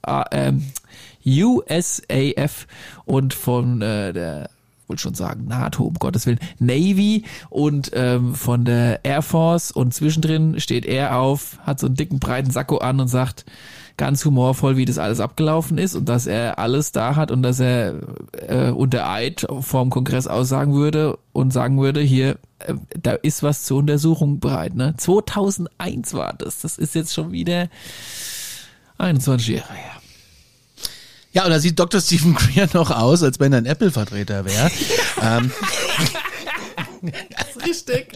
[0.08, 0.54] äh,
[1.26, 2.68] USAF
[3.04, 4.50] und von äh, der
[4.92, 9.94] wollte schon sagen NATO, um Gottes Willen, Navy und ähm, von der Air Force und
[9.94, 13.46] zwischendrin steht er auf, hat so einen dicken breiten Sakko an und sagt,
[14.02, 17.60] ganz humorvoll, wie das alles abgelaufen ist und dass er alles da hat und dass
[17.60, 18.00] er
[18.48, 23.64] äh, unter Eid vorm Kongress aussagen würde und sagen würde, hier, äh, da ist was
[23.64, 24.74] zur Untersuchung bereit.
[24.74, 24.96] Ne?
[24.98, 26.62] 2001 war das.
[26.62, 27.70] Das ist jetzt schon wieder
[28.98, 29.92] 21 Jahre her.
[31.34, 32.02] Ja, und da sieht Dr.
[32.02, 34.72] Stephen Greer noch aus, als wenn er ein Apple-Vertreter wäre.
[35.22, 35.52] ähm.
[37.04, 38.16] Das ist richtig.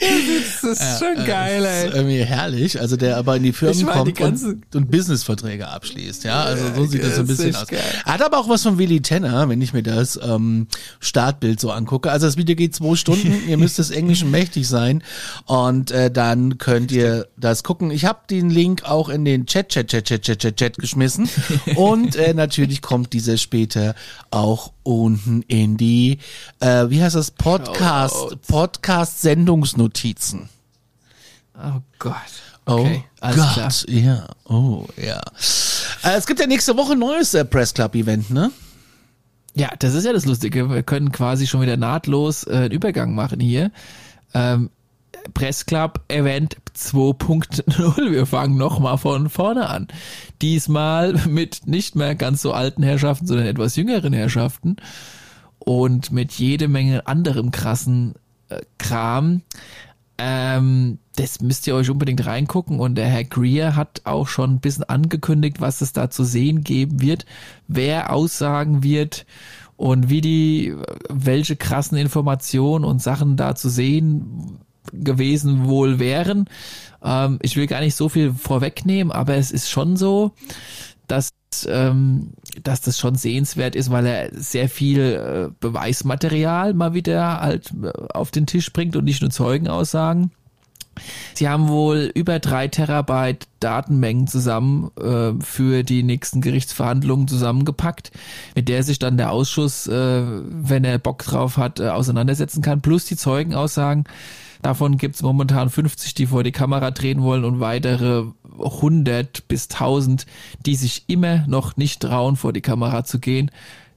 [0.00, 1.84] Das ist schon geil, ey.
[1.84, 2.80] Das ist irgendwie herrlich.
[2.80, 6.24] Also der aber in die Firmen meine, kommt und, und Businessverträge abschließt.
[6.24, 7.66] Ja, also so sieht das so ein bisschen aus.
[7.66, 7.80] Geil.
[8.04, 10.66] Hat aber auch was von Willy Tenner, wenn ich mir das ähm,
[11.00, 12.10] Startbild so angucke.
[12.10, 13.48] Also das Video geht zwei Stunden.
[13.48, 15.02] ihr müsst des Englischen mächtig sein
[15.46, 17.90] und äh, dann könnt ihr das gucken.
[17.90, 21.28] Ich habe den Link auch in den Chat, Chat, Chat, Chat, Chat, Chat, Chat geschmissen
[21.76, 23.94] und äh, natürlich kommt dieser später
[24.30, 26.18] auch unten in die,
[26.60, 28.36] äh, wie heißt das, Podcast,
[29.90, 30.48] Podcast-Sendungsnotizen.
[31.56, 32.14] Oh Gott.
[32.64, 35.20] Okay, oh Gott, ja, oh ja.
[36.04, 38.50] Äh, es gibt ja nächste Woche ein neues äh, Press Club Event, ne?
[39.54, 40.70] Ja, das ist ja das Lustige.
[40.70, 43.72] Wir können quasi schon wieder nahtlos äh, einen Übergang machen hier.
[44.32, 44.70] Ähm,
[45.34, 48.10] Press Club Event 2.0.
[48.10, 49.88] Wir fangen nochmal von vorne an.
[50.40, 54.76] Diesmal mit nicht mehr ganz so alten Herrschaften, sondern etwas jüngeren Herrschaften
[55.58, 58.14] und mit jede Menge anderem krassen
[58.78, 59.42] Kram.
[60.18, 64.60] Ähm, das müsst ihr euch unbedingt reingucken und der Herr Greer hat auch schon ein
[64.60, 67.24] bisschen angekündigt, was es da zu sehen geben wird,
[67.68, 69.24] wer aussagen wird
[69.76, 70.74] und wie die,
[71.08, 74.58] welche krassen Informationen und Sachen da zu sehen
[74.92, 76.46] gewesen wohl wären.
[77.02, 80.32] Ähm, ich will gar nicht so viel vorwegnehmen, aber es ist schon so,
[81.06, 81.30] dass
[81.66, 87.72] ähm, dass das schon sehenswert ist, weil er sehr viel äh, Beweismaterial mal wieder halt
[87.82, 90.30] äh, auf den Tisch bringt und nicht nur Zeugenaussagen.
[91.34, 98.10] Sie haben wohl über drei Terabyte Datenmengen zusammen äh, für die nächsten Gerichtsverhandlungen zusammengepackt,
[98.54, 102.80] mit der sich dann der Ausschuss, äh, wenn er Bock drauf hat, äh, auseinandersetzen kann,
[102.82, 104.04] plus die Zeugenaussagen.
[104.62, 108.24] Davon gibt es momentan 50, die vor die Kamera drehen wollen und weitere
[108.58, 110.26] 100 bis 1000,
[110.66, 113.50] die sich immer noch nicht trauen, vor die Kamera zu gehen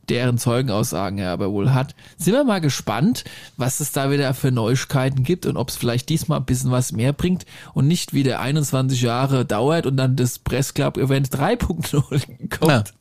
[0.09, 1.95] deren Zeugenaussagen er aber wohl hat.
[2.17, 3.23] Sind wir mal gespannt,
[3.57, 6.91] was es da wieder für Neuigkeiten gibt und ob es vielleicht diesmal ein bisschen was
[6.91, 12.59] mehr bringt und nicht wieder 21 Jahre dauert und dann das Press Club Event 3.0
[12.59, 12.93] kommt.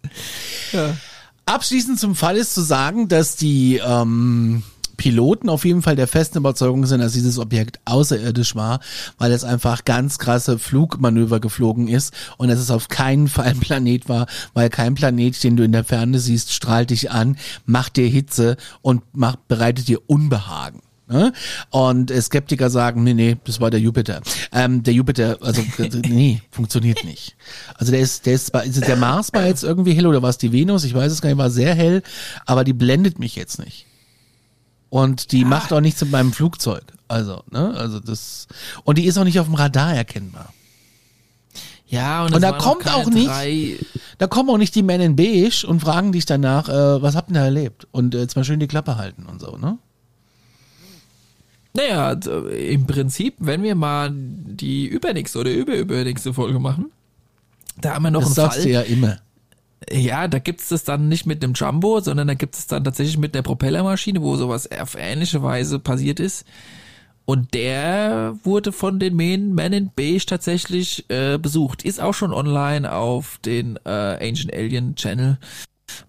[0.72, 0.88] Ja.
[0.88, 0.96] Ja.
[1.44, 4.62] Abschließend zum Fall ist zu sagen, dass die ähm,
[5.02, 8.78] Piloten auf jeden Fall der festen Überzeugung sind, dass dieses Objekt außerirdisch war,
[9.18, 13.58] weil es einfach ganz krasse Flugmanöver geflogen ist und dass es auf keinen Fall ein
[13.58, 17.36] Planet war, weil kein Planet, den du in der Ferne siehst, strahlt dich an,
[17.66, 20.82] macht dir Hitze und macht, bereitet dir Unbehagen.
[21.08, 21.32] Ne?
[21.70, 24.20] Und Skeptiker sagen, nee, nee, das war der Jupiter.
[24.52, 25.64] Ähm, der Jupiter, also
[26.06, 27.34] nee, funktioniert nicht.
[27.74, 30.38] Also der ist, der ist, ist der Mars war jetzt irgendwie hell oder war es
[30.38, 30.84] die Venus?
[30.84, 32.04] Ich weiß es gar nicht, war sehr hell,
[32.46, 33.86] aber die blendet mich jetzt nicht.
[34.92, 35.48] Und die ah.
[35.48, 36.84] macht auch nichts mit meinem Flugzeug.
[37.08, 38.46] Also, ne, also das,
[38.84, 40.52] und die ist auch nicht auf dem Radar erkennbar.
[41.86, 43.86] Ja, und, und da kommt auch nicht,
[44.18, 47.30] da kommen auch nicht die Men in Beige und fragen dich danach, äh, was habt
[47.30, 47.88] ihr da erlebt?
[47.90, 49.78] Und äh, jetzt mal schön die Klappe halten und so, ne?
[51.72, 56.92] Naja, im Prinzip, wenn wir mal die übernächste oder überübernächste Folge machen,
[57.80, 58.66] da haben wir noch das einen sagst Fall.
[58.66, 59.16] Du ja immer.
[59.90, 63.18] Ja, da gibt's das dann nicht mit dem Jumbo, sondern da gibt es dann tatsächlich
[63.18, 66.44] mit der Propellermaschine, wo sowas auf ähnliche Weise passiert ist.
[67.24, 71.84] Und der wurde von den Men, Men in Beige tatsächlich äh, besucht.
[71.84, 73.88] Ist auch schon online auf den äh,
[74.28, 75.38] Ancient Alien Channel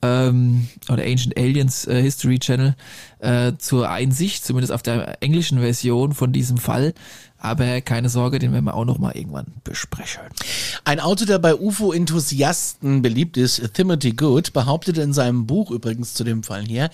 [0.01, 2.75] ähm, oder Ancient Aliens äh, History Channel
[3.19, 6.93] äh, zur Einsicht, zumindest auf der englischen Version von diesem Fall.
[7.43, 10.21] Aber keine Sorge, den werden wir auch noch mal irgendwann besprechen.
[10.85, 16.23] Ein Autor, der bei UFO-Enthusiasten beliebt ist, Timothy Good, behauptete in seinem Buch übrigens zu
[16.23, 16.89] dem Fall hier,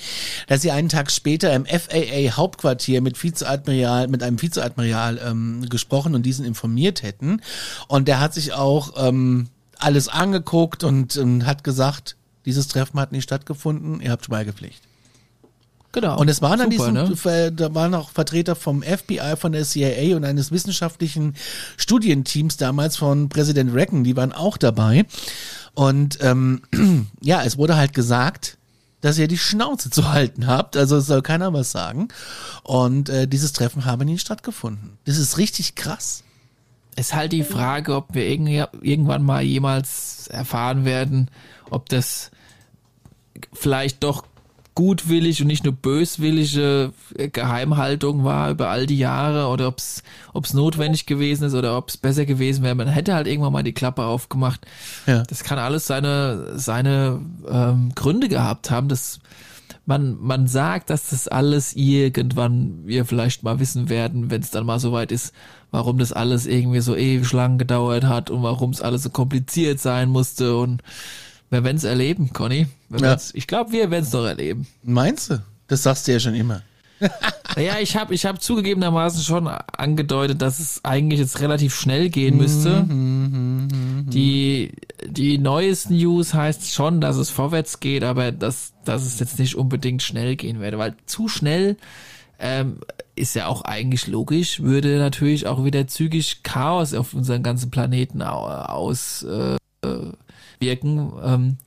[0.47, 6.23] dass sie einen Tag später im FAA-Hauptquartier mit Vizeadmiral, mit einem Vizeadmiral ähm, gesprochen und
[6.23, 7.43] diesen informiert hätten.
[7.87, 13.11] Und der hat sich auch ähm, alles angeguckt und ähm, hat gesagt, dieses Treffen hat
[13.11, 14.88] nicht stattgefunden, ihr habt Schweigepflicht.
[15.91, 16.19] Genau.
[16.19, 17.51] Und es waren an diesem, ne?
[17.51, 21.35] da waren auch Vertreter vom FBI, von der CIA und eines wissenschaftlichen
[21.77, 25.05] Studienteams damals von Präsident Reagan, die waren auch dabei.
[25.73, 26.61] Und ähm,
[27.21, 28.57] ja, es wurde halt gesagt,
[29.01, 30.77] dass ihr die Schnauze zu halten habt.
[30.77, 32.09] Also es soll keiner was sagen.
[32.63, 34.97] Und äh, dieses Treffen habe nie stattgefunden.
[35.05, 36.23] Das ist richtig krass.
[36.95, 41.29] Es ist halt die Frage, ob wir irgendwann mal jemals erfahren werden,
[41.69, 42.29] ob das
[43.53, 44.25] vielleicht doch
[44.75, 49.77] gutwillig und nicht nur böswillige Geheimhaltung war über all die Jahre oder ob
[50.45, 52.75] es notwendig gewesen ist oder ob es besser gewesen wäre.
[52.75, 54.65] Man hätte halt irgendwann mal die Klappe aufgemacht.
[55.05, 55.23] Ja.
[55.23, 58.87] Das kann alles seine, seine ähm, Gründe gehabt haben.
[58.87, 59.19] dass
[59.89, 64.67] man, man sagt, dass das alles irgendwann wir vielleicht mal wissen werden, wenn es dann
[64.67, 65.33] mal soweit ist,
[65.71, 69.79] warum das alles irgendwie so ewig lang gedauert hat und warum es alles so kompliziert
[69.79, 70.83] sein musste und
[71.49, 72.67] wir werden es erleben, Conny.
[72.99, 73.17] Ja.
[73.33, 74.67] Ich glaube, wir werden es doch erleben.
[74.83, 75.41] Meinst du?
[75.67, 76.61] Das sagst du ja schon immer.
[77.57, 82.37] ja, ich habe ich hab zugegebenermaßen schon angedeutet, dass es eigentlich jetzt relativ schnell gehen
[82.37, 82.85] müsste.
[84.11, 84.71] die,
[85.05, 89.55] die neuesten News heißt schon, dass es vorwärts geht, aber dass, dass es jetzt nicht
[89.55, 91.77] unbedingt schnell gehen werde, weil zu schnell
[92.39, 92.79] ähm,
[93.15, 98.21] ist ja auch eigentlich logisch, würde natürlich auch wieder zügig Chaos auf unseren ganzen Planeten
[98.21, 99.57] aus äh,
[100.59, 101.13] wirken.
[101.23, 101.57] Ähm,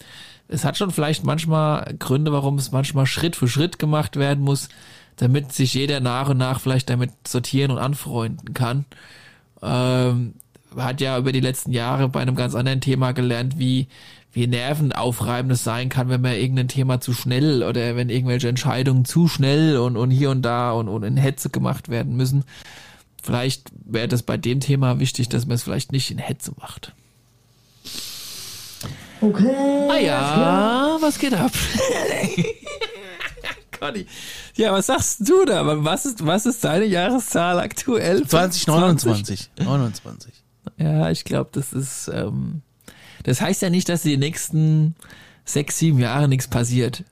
[0.48, 4.68] es hat schon vielleicht manchmal Gründe, warum es manchmal Schritt für Schritt gemacht werden muss,
[5.16, 8.84] damit sich jeder nach und nach vielleicht damit sortieren und anfreunden kann.
[9.62, 10.34] Ähm,
[10.76, 13.88] hat ja über die letzten Jahre bei einem ganz anderen Thema gelernt, wie,
[14.32, 19.04] wie nervenaufreibend es sein kann, wenn man irgendein Thema zu schnell oder wenn irgendwelche Entscheidungen
[19.04, 22.44] zu schnell und, und hier und da und, und in Hetze gemacht werden müssen.
[23.22, 26.94] Vielleicht wäre das bei dem Thema wichtig, dass man es vielleicht nicht in Hetze macht.
[29.22, 29.88] Okay.
[29.88, 31.52] Ah ja, was geht ab?
[33.78, 34.04] Conny.
[34.56, 35.84] Ja, was sagst du da?
[35.84, 38.26] Was ist, was ist deine Jahreszahl aktuell?
[38.26, 39.50] 2029.
[39.60, 40.32] 29.
[40.76, 42.62] Ja, ich glaube, das ist, ähm,
[43.22, 44.96] das heißt ja nicht, dass die nächsten
[45.44, 47.04] sechs, sieben Jahre nichts passiert.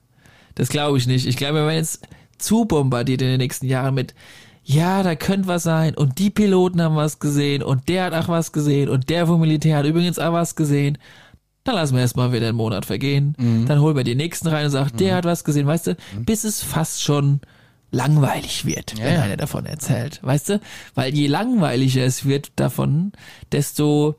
[0.55, 1.25] Das glaube ich nicht.
[1.25, 2.01] Ich glaube, wir werden jetzt
[2.37, 4.13] zu bombardiert in den nächsten Jahren mit,
[4.65, 8.27] ja, da könnte was sein und die Piloten haben was gesehen und der hat auch
[8.27, 10.97] was gesehen und der vom Militär hat übrigens auch was gesehen
[11.63, 13.35] Dann lassen wir erstmal wieder einen Monat vergehen.
[13.37, 13.65] Mhm.
[13.67, 16.43] Dann holen wir die nächsten rein und sagen, der hat was gesehen, weißt du, bis
[16.43, 17.41] es fast schon
[17.91, 19.21] langweilig wird, wenn ja.
[19.21, 20.19] einer davon erzählt.
[20.23, 20.61] Weißt du?
[20.95, 23.11] Weil je langweiliger es wird davon,
[23.51, 24.15] desto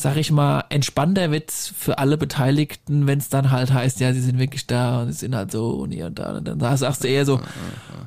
[0.00, 4.20] sag ich mal, entspannter wird's für alle Beteiligten, wenn es dann halt heißt, ja, sie
[4.20, 6.36] sind wirklich da und sie sind halt so und hier und da.
[6.36, 7.40] Und dann sagst du eher so,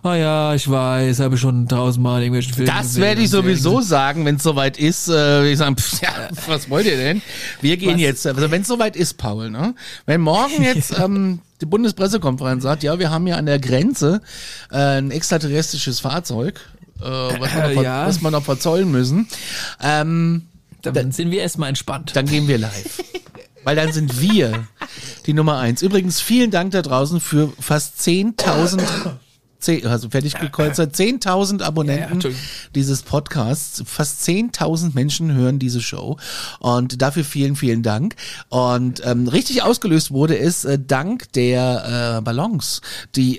[0.02, 4.24] oh ja, ich weiß, habe ich schon tausendmal irgendwelchen Filmen Das werde ich sowieso sagen,
[4.26, 5.10] wenn es soweit ist.
[5.10, 7.22] Äh, ich sagen, pff, ja, was wollt ihr denn?
[7.60, 8.02] Wir gehen Was?
[8.02, 9.76] jetzt, also wenn es soweit ist, Paul, ne?
[10.06, 14.22] Wenn morgen jetzt ähm, die Bundespressekonferenz sagt, ja, wir haben ja an der Grenze
[14.72, 16.62] äh, ein extraterrestrisches Fahrzeug,
[17.02, 18.08] äh, was, wir noch, Ja.
[18.08, 19.28] was wir noch verzollen müssen,
[19.84, 20.44] ähm,
[20.82, 22.12] Dann sind wir erstmal entspannt.
[22.16, 23.04] dann gehen wir live.
[23.64, 24.68] Weil dann sind wir
[25.28, 25.82] die Nummer eins.
[25.84, 28.82] Übrigens, vielen Dank da draußen für fast 10.000,
[29.60, 32.44] zehn- also fertig gekreuzt, 10.000 Ja, Abonnenten Entschuldigung.
[32.74, 33.84] dieses Podcasts.
[33.86, 36.18] Fast 10.000 Menschen hören diese Show.
[36.60, 38.16] Und dafür vielen, vielen Dank.
[38.50, 42.82] Und ähm, richtig ausgelöst wurde es äh, dank der äh, Ballons,
[43.16, 43.38] die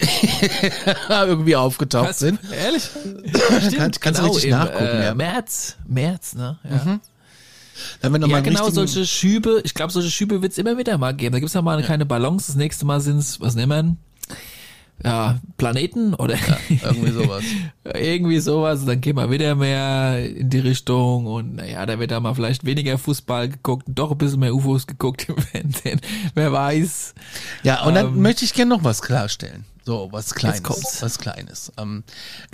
[1.09, 2.19] irgendwie aufgetaucht Was?
[2.21, 2.39] sind.
[2.53, 2.89] Ehrlich?
[3.77, 5.15] Kannst- kannst du richtig im, nachgucken, Äh, ja.
[5.15, 6.59] März, März, ne?
[6.63, 7.01] Ja, Da
[8.03, 11.33] mal ja genau, solche Schübe, ich glaube, solche Schübe wird's immer wieder mal geben.
[11.33, 13.99] Da gibt's ja mal keine Ballons, das nächste Mal sind's, was nehmen
[14.29, 14.37] wir?
[15.05, 16.37] Ja, Planeten oder
[16.69, 17.43] irgendwie sowas.
[17.95, 18.81] irgendwie sowas.
[18.81, 22.35] Und dann gehen wir wieder mehr in die Richtung und naja, da wird da mal
[22.35, 26.01] vielleicht weniger Fußball geguckt doch ein bisschen mehr UFOs geguckt im Fernsehen.
[26.35, 27.15] Wer weiß.
[27.65, 29.65] Ja, und dann Ähm, möchte ich gerne noch was klarstellen.
[29.85, 31.03] So, was Kleines.
[31.03, 31.73] Was Kleines.
[31.77, 32.05] Ähm,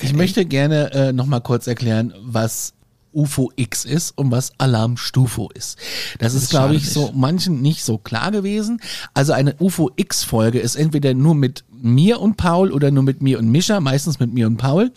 [0.01, 2.73] Ich möchte gerne äh, noch mal kurz erklären, was
[3.13, 5.79] UFO X ist und was Alarmstufo ist.
[6.19, 8.81] Das, ist, ist glaube ich, so manchen nicht so klar gewesen.
[9.15, 13.23] Also eine UFO X Folge ist entweder nur mit mir und Paul oder nur mit
[13.23, 14.91] mir und Mischa, meistens mit mir und Paul,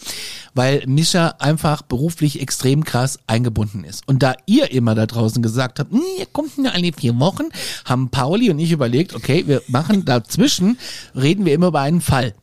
[0.53, 4.07] weil Mischa einfach beruflich extrem krass eingebunden ist.
[4.07, 7.45] Und da ihr immer da draußen gesagt habt, "Hm, ihr kommt nur alle vier Wochen,
[7.85, 10.77] haben Pauli und ich überlegt, okay, wir machen dazwischen,
[11.15, 12.33] reden wir immer über einen Fall.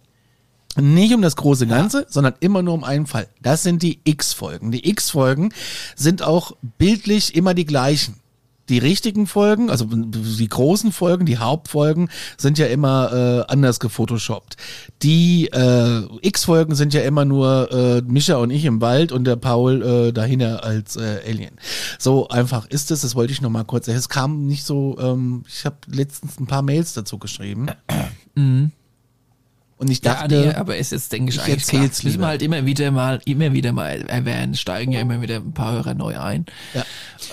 [0.77, 3.29] Nicht um das große Ganze, sondern immer nur um einen Fall.
[3.43, 4.71] Das sind die X-Folgen.
[4.71, 5.53] Die X-Folgen
[5.97, 8.17] sind auch bildlich immer die gleichen.
[8.69, 14.57] Die richtigen Folgen, also die großen Folgen, die Hauptfolgen sind ja immer äh, anders gefotoshoppt.
[15.03, 19.37] Die äh, X-Folgen sind ja immer nur äh, Mischa und ich im Wald und der
[19.37, 21.57] Paul äh, dahinter als äh, Alien.
[21.99, 23.01] So einfach ist es.
[23.01, 23.89] Das wollte ich noch mal kurz.
[23.89, 24.99] Es kam nicht so.
[25.01, 27.69] Ähm, ich habe letztens ein paar Mails dazu geschrieben.
[29.79, 31.83] Und ich Ja, dachte, nee, aber es ist, denke ich, ich eigentlich klar.
[31.83, 32.23] Müssen lieber.
[32.23, 35.73] wir halt immer wieder mal, immer wieder mal erwähnen, steigen ja immer wieder ein paar
[35.73, 36.47] Hörer neu ein.
[36.75, 36.85] Ja.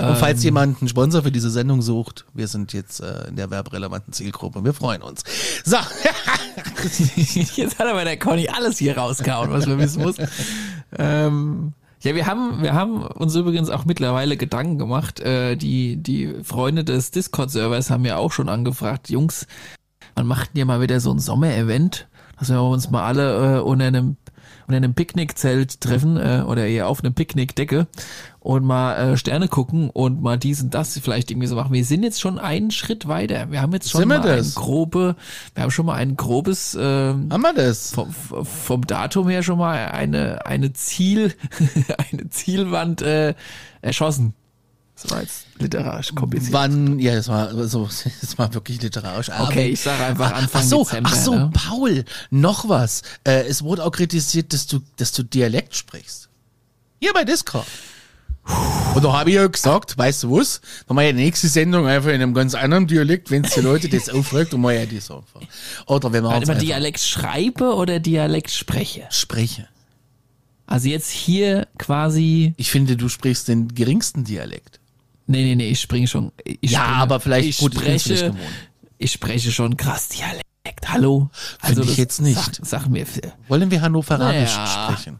[0.08, 3.50] Und falls jemand einen Sponsor für diese Sendung sucht, wir sind jetzt äh, in der
[3.50, 4.64] werberelevanten Zielgruppe.
[4.64, 5.24] Wir freuen uns.
[5.64, 5.78] So,
[7.56, 10.16] Jetzt hat aber der Conny alles hier rausgehauen, was man wissen muss.
[10.98, 15.20] ähm, ja, wir haben, wir haben uns übrigens auch mittlerweile Gedanken gemacht.
[15.20, 19.48] Äh, die, die Freunde des Discord-Servers haben ja auch schon angefragt, Jungs,
[20.16, 22.08] man macht ja mal wieder so ein Sommerevent,
[22.40, 24.18] dass wir uns mal alle äh, unter einem
[24.68, 27.88] unter einem Picknickzelt treffen äh, oder eher auf einem Picknickdecke
[28.40, 31.74] und mal äh, Sterne gucken und mal dies und das vielleicht irgendwie so machen.
[31.74, 33.52] Wir sind jetzt schon einen Schritt weiter.
[33.52, 35.16] Wir haben jetzt schon Sind mal ein grobe,
[35.54, 37.92] wir haben schon mal ein grobes ähm, haben wir das?
[37.92, 41.34] vom, vom Datum her schon mal eine eine Ziel
[42.12, 43.36] eine Zielwand äh,
[43.82, 44.34] erschossen.
[45.02, 46.54] Das war jetzt literarisch kompliziert.
[46.54, 47.00] Wann?
[47.00, 47.90] Ja, das war so,
[48.22, 49.30] das war wirklich literarisch.
[49.30, 51.10] Aber- Okay, ich sage einfach Anfang ach so, Dezember.
[51.12, 51.52] ach so, ne?
[51.54, 53.02] Paul, noch was.
[53.26, 56.30] Äh, es wurde auch kritisiert, dass du, dass du Dialekt sprichst.
[57.02, 57.68] Hier bei Discord.
[58.94, 60.62] Und da habe ich ja gesagt, weißt du was?
[60.88, 63.62] Dann machen wir die nächste Sendung einfach in einem ganz anderen Dialekt, wenn es die
[63.62, 65.42] Leute das aufregt, dann machen wir das einfach.
[65.88, 69.08] Oder wenn wir Warte uns mal, Dialekt schreibe oder Dialekt spreche?
[69.10, 69.68] spreche.
[70.68, 72.54] Also jetzt hier quasi.
[72.58, 74.80] Ich finde, du sprichst den geringsten Dialekt.
[75.28, 76.32] Nee, nee, nee, ich springe schon.
[76.44, 78.34] Ich Ja, springe, aber vielleicht- ich gut, spreche,
[78.98, 80.44] ich spreche schon krass Dialekt.
[80.88, 81.30] Hallo?
[81.62, 82.36] Also Finde ich jetzt nicht.
[82.38, 83.06] Sag, sag mir.
[83.48, 84.90] Wollen wir Hannoveranisch Naja.
[84.94, 85.20] sprechen?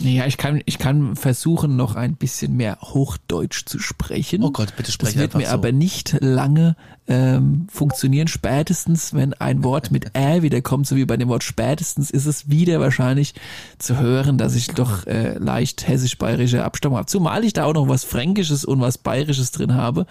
[0.00, 4.42] Naja, ich kann, ich kann versuchen, noch ein bisschen mehr Hochdeutsch zu sprechen.
[4.42, 5.52] Oh Gott, bitte sprech Das wird mir so.
[5.52, 6.76] aber nicht lange
[7.06, 8.26] ähm, funktionieren.
[8.26, 12.26] Spätestens, wenn ein Wort mit Ä wieder kommt, so wie bei dem Wort spätestens, ist
[12.26, 13.34] es wieder wahrscheinlich
[13.78, 17.06] zu hören, dass ich doch äh, leicht hessisch-bayerische Abstammung habe.
[17.06, 20.06] Zumal ich da auch noch was Fränkisches und was Bayerisches drin habe.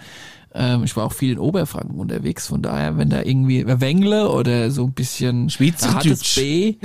[0.54, 4.70] Ähm, ich war auch viel in Oberfranken unterwegs, von daher, wenn da irgendwie Wengle oder
[4.70, 6.36] so ein bisschen Schweizerdeutsch.
[6.36, 6.76] B,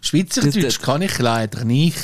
[0.00, 1.98] Schweizerdeutsch Das- kann ich leider nicht.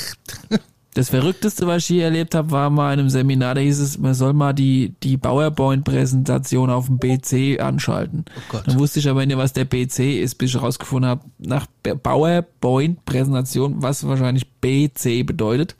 [0.93, 3.97] Das Verrückteste, was ich je erlebt habe, war mal in einem Seminar, da hieß es,
[3.97, 8.23] man soll mal die, die PowerPoint-Präsentation auf dem BC anschalten.
[8.53, 8.59] Oh.
[8.65, 11.67] Dann wusste ich aber nicht, was der BC ist, bis ich herausgefunden habe, nach
[12.01, 15.75] PowerPoint-Präsentation, was wahrscheinlich BC bedeutet.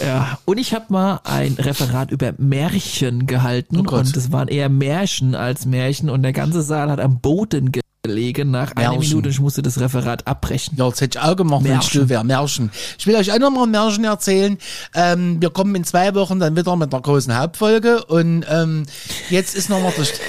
[0.00, 4.68] Ja, und ich habe mal ein Referat über Märchen gehalten Oh und es waren eher
[4.68, 7.72] Märchen als Märchen und der ganze Saal hat am Boden
[8.02, 9.08] gelegen nach einer Märchen.
[9.08, 10.76] Minute und ich musste das Referat abbrechen.
[10.78, 11.90] Ja, das hätte ich auch gemacht, wenn ich Märchen.
[11.90, 12.24] still wäre.
[12.24, 12.70] Märchen.
[12.98, 14.58] Ich will euch auch noch mal ein Märchen erzählen.
[14.94, 18.84] Ähm, wir kommen in zwei Wochen dann wieder mit einer großen Hauptfolge und ähm,
[19.30, 20.12] jetzt ist noch mal das...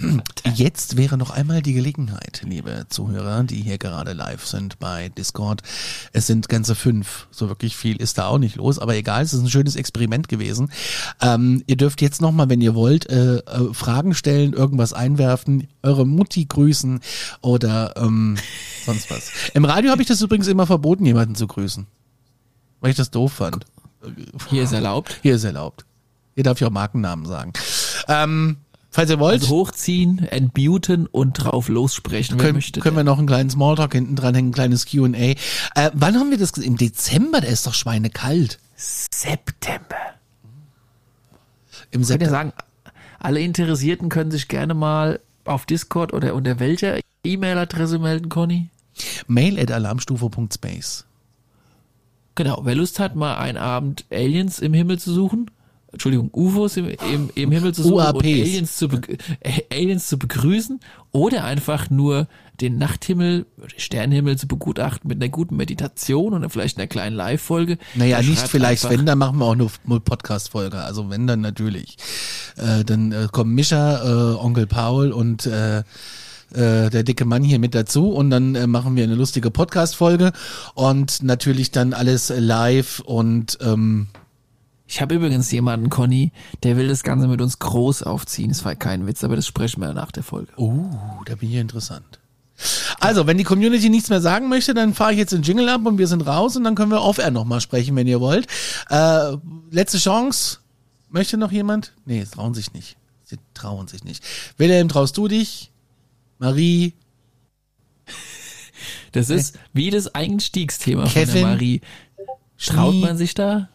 [0.54, 5.62] Jetzt wäre noch einmal die Gelegenheit, liebe Zuhörer, die hier gerade live sind bei Discord.
[6.12, 7.26] Es sind ganze fünf.
[7.30, 10.28] So wirklich viel ist da auch nicht los, aber egal, es ist ein schönes Experiment
[10.28, 10.70] gewesen.
[11.20, 16.06] Ähm, ihr dürft jetzt nochmal, wenn ihr wollt, äh, äh, Fragen stellen, irgendwas einwerfen, eure
[16.06, 17.00] Mutti grüßen
[17.40, 18.36] oder ähm,
[18.84, 19.30] sonst was.
[19.54, 21.86] Im Radio habe ich das übrigens immer verboten, jemanden zu grüßen.
[22.80, 23.66] Weil ich das doof fand.
[24.48, 25.18] Hier ist erlaubt.
[25.22, 25.84] Hier ist erlaubt.
[26.34, 27.52] Hier darf ich auch Markennamen sagen.
[28.08, 28.56] Ähm,
[28.90, 32.80] falls ihr wollt, Also hochziehen, entmuten und drauf lossprechen, können, möchte.
[32.80, 35.08] können wir noch einen kleinen Smalltalk hinten dran hängen, ein kleines Q&A.
[35.16, 35.36] Äh,
[35.94, 36.72] wann haben wir das gesehen?
[36.72, 38.58] Im Dezember, der ist doch schweinekalt.
[38.76, 39.96] September.
[41.90, 42.30] Im Ich würde September.
[42.30, 42.52] sagen,
[43.18, 48.70] alle Interessierten können sich gerne mal auf Discord oder unter welcher E-Mail-Adresse melden, Conny?
[49.26, 51.04] Mail at alarmstufe.space.
[52.34, 55.50] Genau, wer Lust hat, mal einen Abend Aliens im Himmel zu suchen,
[55.92, 58.24] Entschuldigung, UFOs im, im, im Himmel zu suchen und.
[58.24, 58.88] Aliens zu,
[59.40, 60.80] äh, Aliens zu begrüßen
[61.10, 62.28] oder einfach nur
[62.60, 67.78] den Nachthimmel, den Sternenhimmel zu begutachten mit einer guten Meditation und vielleicht einer kleinen Live-Folge.
[67.94, 69.70] Naja, dann nicht vielleicht, wenn, dann machen wir auch nur,
[70.00, 70.78] Podcast-Folge.
[70.78, 71.96] Also wenn, dann natürlich.
[72.56, 77.58] Äh, dann äh, kommen Mischa, äh, Onkel Paul und äh, äh, der dicke Mann hier
[77.58, 80.32] mit dazu und dann äh, machen wir eine lustige Podcast-Folge
[80.74, 84.08] und natürlich dann alles live und ähm,
[84.90, 86.32] Ich habe übrigens jemanden, Conny,
[86.64, 88.50] der will das Ganze mit uns groß aufziehen.
[88.50, 90.50] Es war kein Witz, aber das sprechen wir nach der Folge.
[90.58, 90.90] Uh,
[91.26, 92.18] da bin ich interessant.
[92.98, 95.86] Also, wenn die Community nichts mehr sagen möchte, dann fahre ich jetzt den Jingle ab
[95.86, 98.48] und wir sind raus und dann können wir off-air nochmal sprechen, wenn ihr wollt.
[98.88, 99.36] Äh,
[99.70, 100.58] letzte Chance.
[101.08, 101.92] Möchte noch jemand?
[102.04, 102.96] Nee, es trauen sich nicht.
[103.22, 104.24] Sie trauen sich nicht.
[104.56, 105.70] Wilhelm, traust du dich?
[106.38, 106.94] Marie?
[109.12, 111.34] Das ist wie das Einstiegsthema von Kevin?
[111.34, 111.80] der Marie.
[112.58, 113.68] Traut man sich da?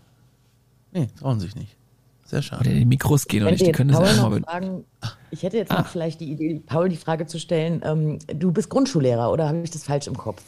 [0.95, 1.75] Nee, trauen sich nicht.
[2.25, 2.61] Sehr schade.
[2.69, 4.41] Oder die Mikros gehen noch nicht, die können das einfach noch mal.
[4.41, 4.83] fragen,
[5.29, 5.79] ich hätte jetzt Ah.
[5.81, 9.61] noch vielleicht die Idee, Paul die Frage zu stellen, ähm, du bist Grundschullehrer oder habe
[9.63, 10.41] ich das falsch im Kopf?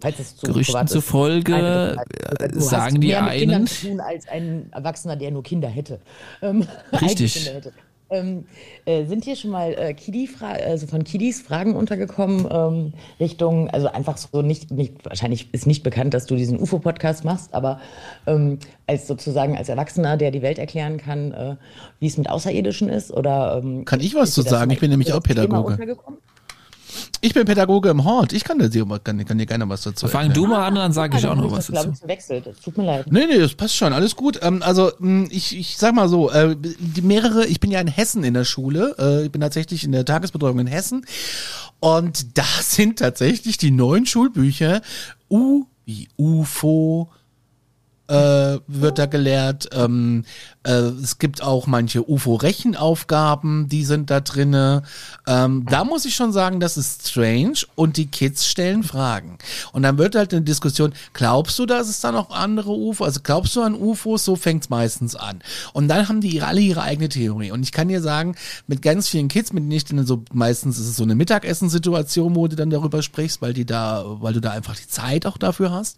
[0.00, 1.96] Falls es zu Gerüchten zufolge,
[2.38, 5.30] äh, du hast sagen die mehr mit Kindern einen- zu tun als ein Erwachsener, der
[5.30, 5.98] nur Kinder hätte.
[6.42, 6.66] Ähm,
[7.00, 7.34] Richtig.
[7.34, 7.72] Kinder hätte.
[8.10, 8.46] Ähm,
[8.86, 13.88] äh, sind hier schon mal äh, Kiddy also von Kiddies Fragen untergekommen ähm, Richtung, also
[13.88, 17.80] einfach so nicht, nicht, wahrscheinlich ist nicht bekannt, dass du diesen UFO-Podcast machst, aber
[18.26, 21.56] ähm, als sozusagen als Erwachsener, der die Welt erklären kann, äh,
[22.00, 24.70] wie es mit Außerirdischen ist oder ähm, Kann ich was zu sagen?
[24.70, 25.78] Ich bin nämlich auch Pädagoge.
[27.20, 28.32] Ich bin Pädagoge im Hort.
[28.32, 30.34] Ich kann, dir, kann, kann dir gerne was dazu Fang erklären.
[30.34, 31.92] du mal an, dann sage ich auch noch was glaube dazu.
[31.94, 32.46] ich, verwechselt.
[32.46, 33.10] Es tut mir leid.
[33.10, 34.38] Nee, nee, das passt schon, alles gut.
[34.42, 37.88] Ähm, also mh, ich, ich sag mal so, äh, die mehrere, ich bin ja in
[37.88, 41.04] Hessen in der Schule, äh, ich bin tatsächlich in der Tagesbetreuung in Hessen
[41.80, 44.80] und da sind tatsächlich die neuen Schulbücher
[45.30, 47.10] U wie UFO,
[48.08, 49.68] äh, wird da gelehrt.
[49.72, 50.24] Ähm,
[50.57, 54.82] äh, es gibt auch manche UFO-Rechenaufgaben, die sind da drinne.
[55.26, 59.38] Ähm, da muss ich schon sagen, das ist strange und die Kids stellen Fragen.
[59.72, 63.20] Und dann wird halt eine Diskussion, glaubst du, dass es da noch andere UFO, also
[63.22, 65.40] glaubst du an UFOs, so fängt's meistens an.
[65.72, 67.50] Und dann haben die alle ihre eigene Theorie.
[67.50, 68.34] Und ich kann dir sagen,
[68.66, 72.36] mit ganz vielen Kids, mit denen ich dann so, meistens ist es so eine Mittagessensituation,
[72.36, 75.38] wo du dann darüber sprichst, weil die da, weil du da einfach die Zeit auch
[75.38, 75.96] dafür hast.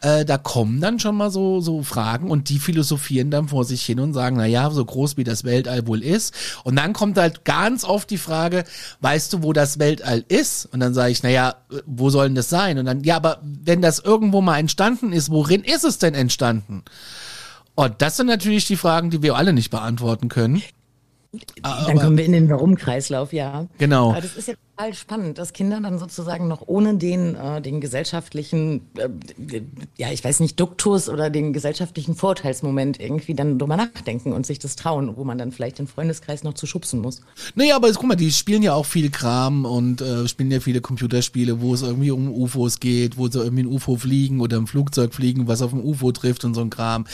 [0.00, 3.84] Äh, da kommen dann schon mal so, so Fragen und die philosophieren dann vor sich
[3.84, 6.34] hin und sagen, na ja, so groß wie das Weltall wohl ist.
[6.64, 8.64] Und dann kommt halt ganz oft die Frage,
[9.00, 10.66] weißt du, wo das Weltall ist?
[10.72, 11.54] Und dann sage ich, na ja,
[11.86, 12.78] wo soll denn das sein?
[12.78, 16.82] Und dann, ja, aber wenn das irgendwo mal entstanden ist, worin ist es denn entstanden?
[17.74, 20.62] Und das sind natürlich die Fragen, die wir alle nicht beantworten können.
[21.62, 23.66] Dann kommen wir in den Warum-Kreislauf, ja.
[23.78, 24.10] Genau.
[24.10, 24.54] Aber das ist ja
[24.92, 29.08] spannend, dass Kinder dann sozusagen noch ohne den, äh, den gesellschaftlichen, äh,
[29.96, 34.58] ja, ich weiß nicht, Duktus oder den gesellschaftlichen Vorurteilsmoment irgendwie dann drüber nachdenken und sich
[34.58, 37.20] das trauen, wo man dann vielleicht den Freundeskreis noch zu schubsen muss.
[37.54, 40.80] Naja, aber guck mal, die spielen ja auch viel Kram und äh, spielen ja viele
[40.80, 44.66] Computerspiele, wo es irgendwie um UFOs geht, wo sie irgendwie ein UFO fliegen oder im
[44.66, 47.06] Flugzeug fliegen, was auf ein UFO trifft und so ein Kram.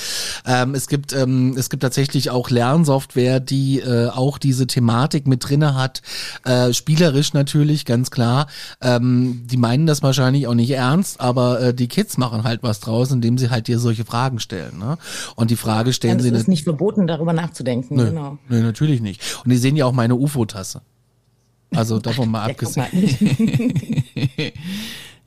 [0.46, 5.48] Ähm, es gibt ähm, es gibt tatsächlich auch Lernsoftware, die äh, auch diese Thematik mit
[5.48, 6.02] drinne hat,
[6.44, 8.46] äh, spielerisch natürlich, ganz klar.
[8.80, 12.80] Ähm, die meinen das wahrscheinlich auch nicht ernst, aber äh, die Kids machen halt was
[12.80, 14.78] draus, indem sie halt dir solche Fragen stellen.
[14.78, 14.98] Ne?
[15.36, 17.96] Und die Frage stellen Dann sie ist es nat- nicht verboten, darüber nachzudenken.
[17.96, 18.38] Nö, Genau.
[18.48, 19.22] nö, natürlich nicht.
[19.44, 20.82] Und die sehen ja auch meine UFO-Tasse.
[21.74, 22.86] Also davon mal Ja, abgesehen.
[22.92, 24.52] mal.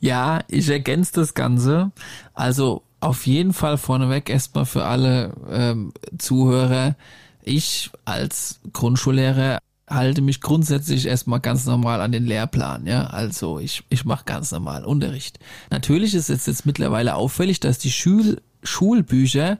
[0.01, 1.91] Ja, ich ergänze das Ganze.
[2.33, 6.95] Also auf jeden Fall vorneweg erstmal für alle ähm, Zuhörer.
[7.43, 9.59] Ich als Grundschullehrer
[9.89, 13.07] halte mich grundsätzlich erstmal ganz normal an den Lehrplan, ja.
[13.07, 15.39] Also ich, ich mache ganz normal Unterricht.
[15.69, 19.57] Natürlich ist es jetzt mittlerweile auffällig, dass die Schul Schulbücher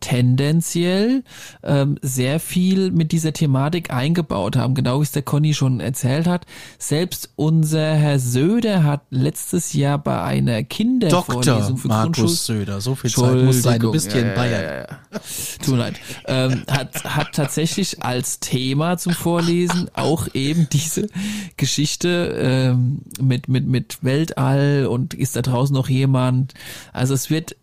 [0.00, 1.24] tendenziell
[1.62, 6.26] ähm, sehr viel mit dieser Thematik eingebaut haben, genau wie es der Conny schon erzählt
[6.26, 6.46] hat.
[6.78, 13.10] Selbst unser Herr Söder hat letztes Jahr bei einer Kindervorlesung für Markus Söder, so viel
[13.10, 14.62] Zeit muss sein, du bist hier in Bayern.
[14.62, 15.20] Ja, ja, ja.
[15.62, 15.94] Tut mir leid.
[16.26, 21.08] Ähm, hat, hat tatsächlich als Thema zum Vorlesen auch eben diese
[21.56, 26.54] Geschichte ähm, mit, mit, mit Weltall und ist da draußen noch jemand.
[26.92, 27.56] Also es wird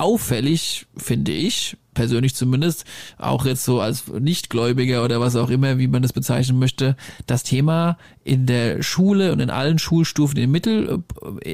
[0.00, 2.84] auffällig, finde ich, persönlich zumindest,
[3.18, 6.96] auch jetzt so als Nichtgläubiger oder was auch immer, wie man das bezeichnen möchte,
[7.26, 11.02] das Thema in der Schule und in allen Schulstufen in den Mittel,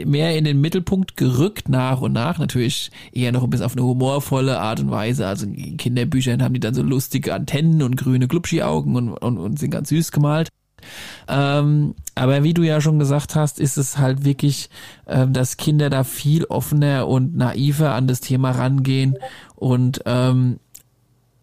[0.04, 3.84] mehr in den Mittelpunkt gerückt nach und nach, natürlich eher noch ein bisschen auf eine
[3.84, 8.28] humorvolle Art und Weise, also in Kinderbüchern haben die dann so lustige Antennen und grüne
[8.28, 10.48] Glubschi-Augen und, und, und sind ganz süß gemalt.
[11.28, 14.70] Ähm, aber wie du ja schon gesagt hast, ist es halt wirklich,
[15.06, 19.16] ähm, dass Kinder da viel offener und naiver an das Thema rangehen.
[19.54, 20.58] Und ähm,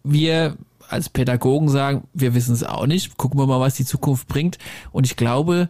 [0.02, 0.56] wir
[0.88, 4.58] als Pädagogen sagen, wir wissen es auch nicht, gucken wir mal, was die Zukunft bringt.
[4.92, 5.68] Und ich glaube,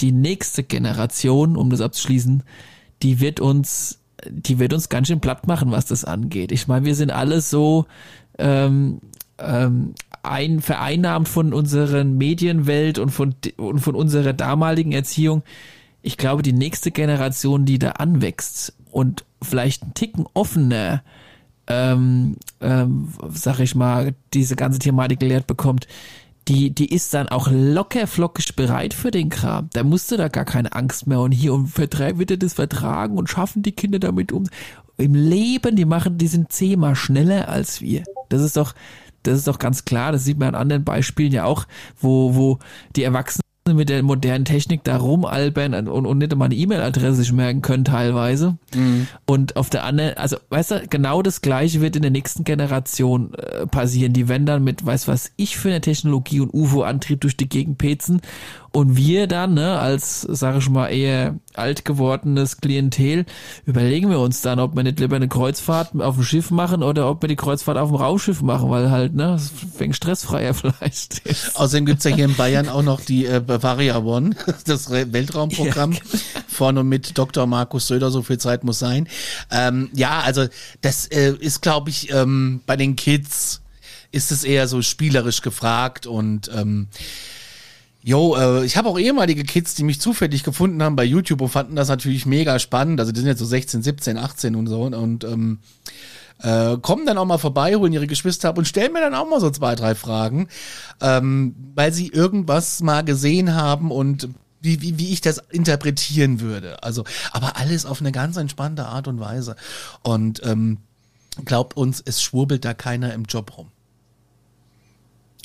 [0.00, 2.42] die nächste Generation, um das abzuschließen,
[3.02, 3.98] die wird uns,
[4.28, 6.52] die wird uns ganz schön platt machen, was das angeht.
[6.52, 7.86] Ich meine, wir sind alle so
[8.38, 9.00] ähm,
[9.40, 15.42] ähm, ein vereinnahmt von unseren Medienwelt und von und von unserer damaligen Erziehung.
[16.02, 21.02] Ich glaube, die nächste Generation, die da anwächst und vielleicht einen Ticken offener,
[21.66, 25.86] ähm, ähm, sag ich mal, diese ganze Thematik gelehrt bekommt,
[26.48, 29.68] die, die ist dann auch locker flockig bereit für den Kram.
[29.72, 33.28] Da musste da gar keine Angst mehr und hier und wird er das vertragen und
[33.28, 34.44] schaffen die Kinder damit um.
[34.96, 38.02] Im Leben, die machen, die sind zehnmal schneller als wir.
[38.28, 38.74] Das ist doch,
[39.22, 40.12] das ist doch ganz klar.
[40.12, 41.66] Das sieht man an anderen Beispielen ja auch,
[42.00, 42.58] wo, wo
[42.96, 43.42] die Erwachsenen
[43.74, 47.84] mit der modernen Technik da rumalbern und, und nicht mal eine E-Mail-Adresse sich merken können
[47.84, 48.56] teilweise.
[49.26, 53.34] Und auf der anderen, also weißt du, genau das gleiche wird in der nächsten Generation
[53.34, 54.12] äh, passieren.
[54.12, 57.78] Die werden dann mit, weiß was ich für eine Technologie und UFO-Antrieb durch die Gegend
[57.78, 58.20] petzen
[58.72, 63.26] und wir dann, ne, als, sage ich mal, eher alt gewordenes Klientel,
[63.66, 67.08] überlegen wir uns dann, ob wir nicht lieber eine Kreuzfahrt auf dem Schiff machen oder
[67.10, 71.18] ob wir die Kreuzfahrt auf dem Raumschiff machen, weil halt, ne, es fängt stressfreier vielleicht
[71.20, 71.56] ist.
[71.56, 75.96] Außerdem gibt's ja hier in Bayern auch noch die äh, Bavaria One, das Weltraumprogramm
[76.46, 77.46] vorne mit Dr.
[77.46, 79.08] Markus Söder, so viel Zeit muss sein.
[79.50, 80.46] Ähm, ja, also
[80.80, 83.62] das äh, ist, glaube ich, ähm, bei den Kids
[84.12, 86.88] ist es eher so spielerisch gefragt und ähm,
[88.02, 91.50] Jo, äh, ich habe auch ehemalige Kids, die mich zufällig gefunden haben bei YouTube und
[91.50, 92.98] fanden das natürlich mega spannend.
[92.98, 95.58] Also die sind jetzt so 16, 17, 18 und so und ähm,
[96.42, 99.28] äh, kommen dann auch mal vorbei, holen ihre Geschwister ab und stellen mir dann auch
[99.28, 100.48] mal so zwei, drei Fragen,
[101.02, 104.28] ähm, weil sie irgendwas mal gesehen haben und
[104.62, 106.82] wie, wie, wie ich das interpretieren würde.
[106.82, 109.56] Also, aber alles auf eine ganz entspannte Art und Weise.
[110.02, 110.78] Und ähm,
[111.44, 113.68] glaubt uns, es schwurbelt da keiner im Job rum.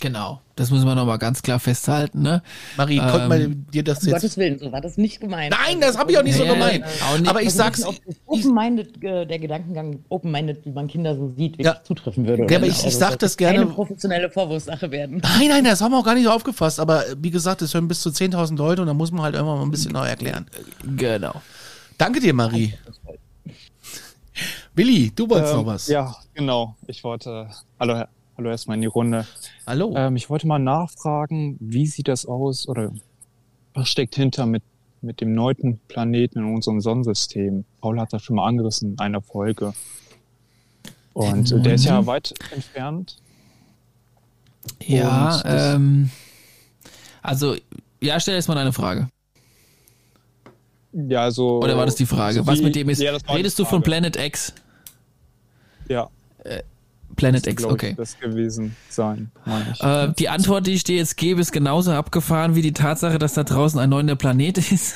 [0.01, 0.41] Genau.
[0.58, 2.41] Das müssen wir nochmal ganz klar festhalten, ne?
[2.78, 4.14] Marie, Ähm, konnte man dir das Um jetzt...
[4.22, 5.53] Gottes Willen, so war das nicht gemeint.
[5.66, 6.86] Nein, das habe ich auch nicht so Ja, gemeint.
[7.12, 7.30] auch nicht.
[7.30, 7.84] Aber ich Also sag's...
[8.26, 11.84] Open-minded, äh, der Gedankengang Open-minded, wie man Kinder so sieht, wirklich Ja.
[11.84, 12.43] zutreffen würde.
[12.43, 15.20] Ja, oder aber ich- ich Also, sag das gerne- Keine professionelle Vorwurfssache werden.
[15.22, 16.80] nein, nein, das haben wir auch gar nicht so aufgefasst.
[16.80, 19.36] Aber äh, wie gesagt, es hören bis zu 10.000 Leute und da muss man halt
[19.36, 20.45] immer mal ein bisschen neu erklären.
[20.95, 21.34] Genau.
[21.97, 22.74] Danke dir, Marie.
[24.74, 25.88] Willi, du wolltest Ähm, noch was.
[25.88, 26.76] Ja, genau.
[26.88, 27.49] Ich wollte,
[27.80, 28.03] hallo,
[28.38, 29.25] hallo erstmal in die Runde.
[29.67, 29.93] Hallo.
[29.95, 32.91] Ähm, ich wollte mal nachfragen, wie sieht das aus oder
[33.73, 34.63] was steckt hinter mit,
[35.01, 37.65] mit dem neunten Planeten in unserem Sonnensystem?
[37.81, 39.73] Paul hat das schon mal angerissen in einer Folge.
[41.13, 43.17] Und äh, der ist ja weit entfernt.
[44.83, 46.09] Ja, ähm,
[47.21, 47.55] also,
[48.01, 49.09] ja, stell erst mal eine Frage.
[50.91, 51.59] Ja, also.
[51.61, 52.36] Oder war das die Frage?
[52.39, 53.01] so Was wie- mit dem ist?
[53.01, 53.83] Ja, Redest du von.
[53.83, 54.53] Planet X?
[55.88, 56.09] Ja,
[57.16, 57.93] Planet X, okay.
[57.97, 59.82] Das gewesen sein, meine ich.
[59.82, 63.34] Äh, die Antwort, die ich dir jetzt gebe, ist genauso abgefahren wie die Tatsache, dass
[63.34, 64.95] da draußen ein neuner Planet ist.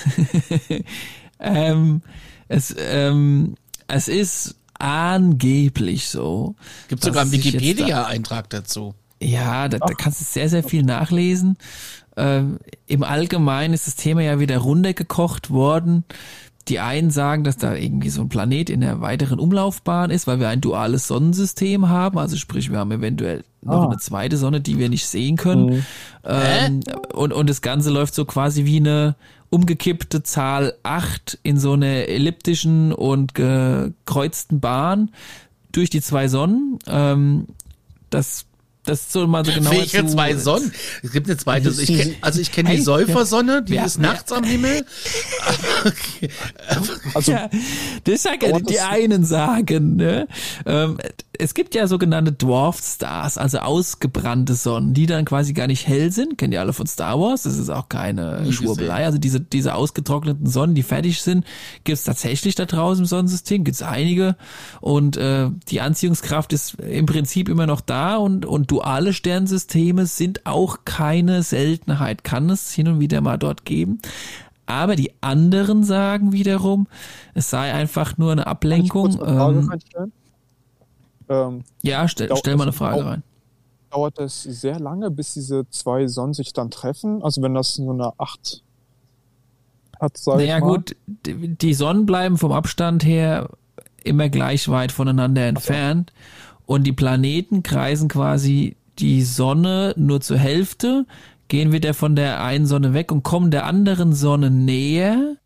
[1.39, 2.01] ähm,
[2.47, 3.55] es, ähm,
[3.88, 6.55] es ist angeblich so.
[6.88, 8.93] Gibt sogar einen jetzt da- Wikipedia-Eintrag dazu.
[9.22, 11.57] Ja, da, da kannst du sehr, sehr viel nachlesen.
[12.15, 16.05] Ähm, Im Allgemeinen ist das Thema ja wieder runtergekocht worden.
[16.70, 20.39] Die einen sagen, dass da irgendwie so ein Planet in der weiteren Umlaufbahn ist, weil
[20.39, 22.17] wir ein duales Sonnensystem haben.
[22.20, 23.86] Also sprich, wir haben eventuell noch Ah.
[23.88, 25.86] eine zweite Sonne, die wir nicht sehen können.
[26.24, 26.82] Ähm,
[27.13, 29.15] und, und das Ganze läuft so quasi wie eine
[29.49, 35.09] umgekippte Zahl 8 in so einer elliptischen und gekreuzten Bahn
[35.72, 36.78] durch die zwei Sonnen.
[36.88, 37.47] Ähm,
[38.11, 38.45] das
[38.89, 39.71] das ist so mal so genau.
[39.71, 40.71] Welche zwei Sonnen?
[41.03, 41.69] Es gibt eine zweite.
[41.69, 44.01] Ich kenn, also ich kenne die Säufersonne, die Ja, ist ja.
[44.01, 44.83] nachts am Himmel.
[45.85, 46.29] okay.
[47.13, 47.49] Also, ja,
[48.03, 50.27] das sag ja, Dauert die einen sagen, ne?
[50.65, 50.97] Ähm,
[51.41, 56.11] es gibt ja sogenannte Dwarf Stars, also ausgebrannte Sonnen, die dann quasi gar nicht hell
[56.11, 56.37] sind.
[56.37, 57.43] Kennt ihr alle von Star Wars?
[57.43, 59.05] Das ist auch keine Nie Schwurbelei.
[59.05, 61.45] Also diese, diese ausgetrockneten Sonnen, die fertig sind,
[61.85, 64.35] gibt's tatsächlich da draußen im Sonnensystem, gibt's einige.
[64.81, 70.45] Und äh, die Anziehungskraft ist im Prinzip immer noch da und, und duale Sternsysteme sind
[70.45, 72.23] auch keine Seltenheit.
[72.23, 73.99] Kann es hin und wieder mal dort geben.
[74.65, 76.88] Aber die anderen sagen wiederum,
[77.34, 79.21] es sei einfach nur eine Ablenkung.
[79.21, 80.11] eine Ähm?
[81.27, 83.23] Ähm, ja, stell, stell mal eine Frage rein.
[83.91, 87.21] dauert es sehr lange, bis diese zwei Sonnen sich dann treffen?
[87.21, 88.63] Also wenn das nur eine 8
[89.99, 90.67] hat, sag Naja ich mal.
[90.67, 93.49] gut, die die Sonnen bleiben vom Abstand her
[94.03, 96.13] immer gleich weit voneinander entfernt
[96.70, 101.07] und die Planeten kreisen quasi die Sonne nur zur Hälfte,
[101.47, 105.38] gehen wieder von der einen Sonne weg und kommen der anderen Sonne näher.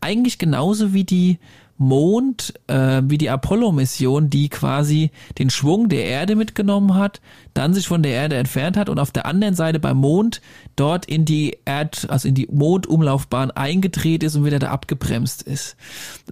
[0.00, 1.38] Eigentlich genauso wie die
[1.78, 7.20] Mond, äh, wie die Apollo-Mission, die quasi den Schwung der Erde mitgenommen hat,
[7.54, 10.40] dann sich von der Erde entfernt hat und auf der anderen Seite beim Mond
[10.76, 15.76] dort in die Erd, also in die Mondumlaufbahn eingedreht ist und wieder da abgebremst ist.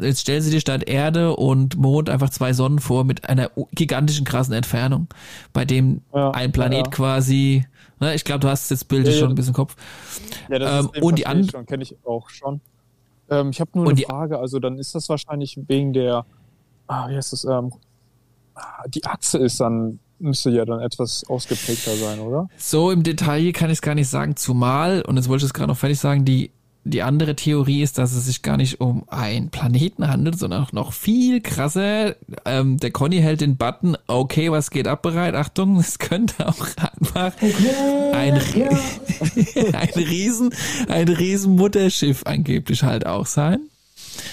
[0.01, 4.25] Jetzt stellen Sie dir statt Erde und Mond einfach zwei Sonnen vor mit einer gigantischen
[4.25, 5.09] krassen Entfernung,
[5.53, 6.91] bei dem Ja, ein Planet ja.
[6.91, 7.67] quasi,
[7.99, 9.75] ne, ich glaube, du hast das Bild Ja, schon ein bisschen im Kopf.
[10.49, 12.61] Ja, das Ähm, System und die verstehe ich and- schon, kenne ich auch schon.
[13.31, 16.27] Ähm, ich habe nur Und eine Frage, also dann ist das wahrscheinlich wegen der,
[16.87, 17.73] ah, wie heißt das, ähm,
[18.55, 22.49] ah, die Achse ist dann, müsste ja dann etwas ausgeprägter sein, oder?
[22.57, 25.55] So im Detail kann ich es gar nicht sagen, zumal, und jetzt wollte ich es
[25.55, 26.51] gerade noch fertig sagen, die,
[26.85, 30.73] die andere Theorie ist, dass es sich gar nicht um einen Planeten handelt, sondern auch
[30.73, 32.17] noch viel krasser.
[32.45, 35.35] Ähm, der Conny hält den Button, okay, was geht ab bereit?
[35.35, 37.33] Achtung, es könnte auch einfach
[38.13, 38.35] ein,
[39.73, 40.55] ein riesen,
[40.89, 43.70] ein riesen Mutterschiff angeblich halt auch sein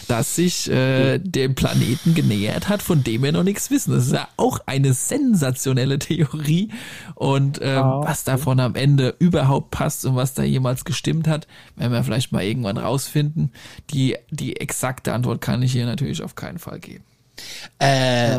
[0.07, 3.93] das sich äh, dem Planeten genähert hat, von dem wir noch nichts wissen.
[3.93, 6.69] Das ist ja auch eine sensationelle Theorie.
[7.15, 11.47] Und ähm, Ah, was davon am Ende überhaupt passt und was da jemals gestimmt hat,
[11.75, 13.51] werden wir vielleicht mal irgendwann rausfinden.
[13.91, 17.03] Die, die exakte Antwort kann ich hier natürlich auf keinen Fall geben.
[17.79, 18.37] Äh,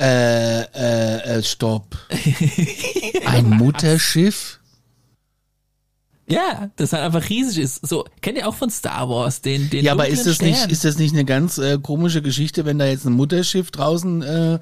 [0.00, 1.96] äh, äh, äh, stopp.
[3.26, 4.60] Ein Mutterschiff?
[6.26, 7.86] Ja, das halt einfach riesig ist.
[7.86, 10.70] So, kennt ihr auch von Star Wars, den, den Ja, aber ist das nicht, Stern?
[10.70, 14.58] ist das nicht eine ganz äh, komische Geschichte, wenn da jetzt ein Mutterschiff draußen äh,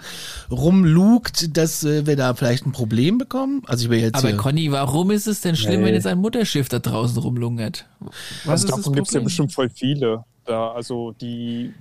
[0.51, 3.63] rumlugt, dass äh, wir da vielleicht ein Problem bekommen?
[3.67, 5.87] Also ich will jetzt aber hier, Conny, warum ist es denn schlimm, Nee.
[5.87, 7.87] wenn jetzt ein Mutterschiff da draußen rumlungert?
[8.45, 10.25] Was also davon gibt es ja bestimmt voll viele.
[10.45, 11.73] Da, also die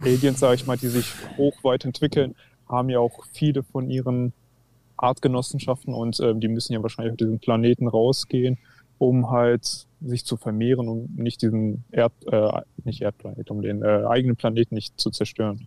[0.00, 1.06] Aliens, sage ich mal, die sich
[1.36, 2.34] hoch weit entwickeln,
[2.68, 4.32] haben ja auch viele von ihren
[4.98, 8.58] Artgenossenschaften und ähm, die müssen ja wahrscheinlich auf diesen Planeten rausgehen,
[8.98, 14.04] um halt sich zu vermehren, um nicht diesen Erd, äh, nicht Erdplanet, um den äh,
[14.06, 15.66] eigenen Planeten nicht zu zerstören.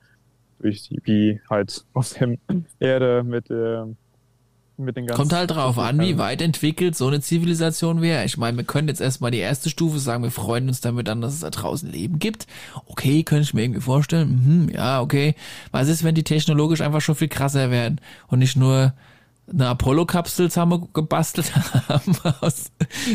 [0.60, 2.38] Durch die, wie halt auf der
[2.80, 3.84] Erde mit, äh,
[4.78, 5.20] mit den ganzen.
[5.20, 8.26] Kommt halt drauf an, wie weit entwickelt so eine Zivilisation wäre.
[8.26, 11.22] Ich meine, wir können jetzt erstmal die erste Stufe sagen, wir freuen uns damit an,
[11.22, 12.48] dass es da draußen Leben gibt.
[12.86, 14.30] Okay, könnte ich mir irgendwie vorstellen.
[14.46, 15.36] Mhm, ja, okay.
[15.72, 18.94] Was ist, wenn die technologisch einfach schon viel krasser werden und nicht nur
[19.52, 21.52] eine Apollo-Kapsel zusammen gebastelt
[21.90, 22.72] haben aus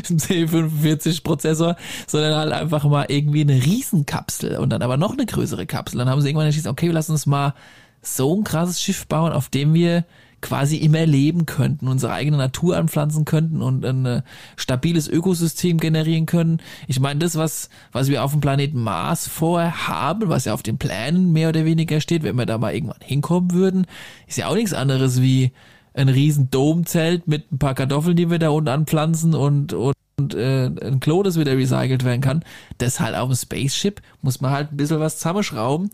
[0.09, 5.67] dem C45-Prozessor, sondern halt einfach mal irgendwie eine Riesenkapsel und dann aber noch eine größere
[5.67, 5.99] Kapsel.
[5.99, 7.55] Dann haben sie irgendwann entschieden, okay, lassen uns mal
[8.03, 10.05] so ein krasses Schiff bauen, auf dem wir
[10.43, 14.23] quasi immer leben könnten, unsere eigene Natur anpflanzen könnten und ein äh,
[14.57, 16.61] stabiles Ökosystem generieren können.
[16.87, 20.63] Ich meine, das, was, was wir auf dem Planeten Mars vorher haben, was ja auf
[20.63, 23.87] den Plänen mehr oder weniger steht, wenn wir da mal irgendwann hinkommen würden,
[24.27, 25.53] ist ja auch nichts anderes wie
[25.97, 30.35] ein riesen Domzelt mit ein paar Kartoffeln, die wir da unten anpflanzen und, und, und
[30.35, 32.45] äh, ein Klo, das wieder recycelt werden kann.
[32.79, 35.91] Das halt auf dem Spaceship muss man halt ein bisschen was zusammenschrauben.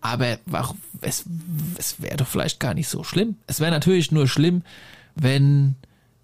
[0.00, 1.24] Aber warum, es,
[1.78, 3.36] es wäre doch vielleicht gar nicht so schlimm.
[3.46, 4.62] Es wäre natürlich nur schlimm,
[5.14, 5.76] wenn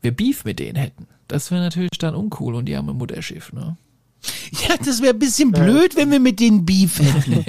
[0.03, 1.07] wir Beef mit denen hätten.
[1.29, 3.77] Das wäre natürlich dann uncool und die haben ein Mutterschiff, ne?
[4.69, 7.45] Ja, das wäre ein bisschen blöd, wenn wir mit denen Beef hätten.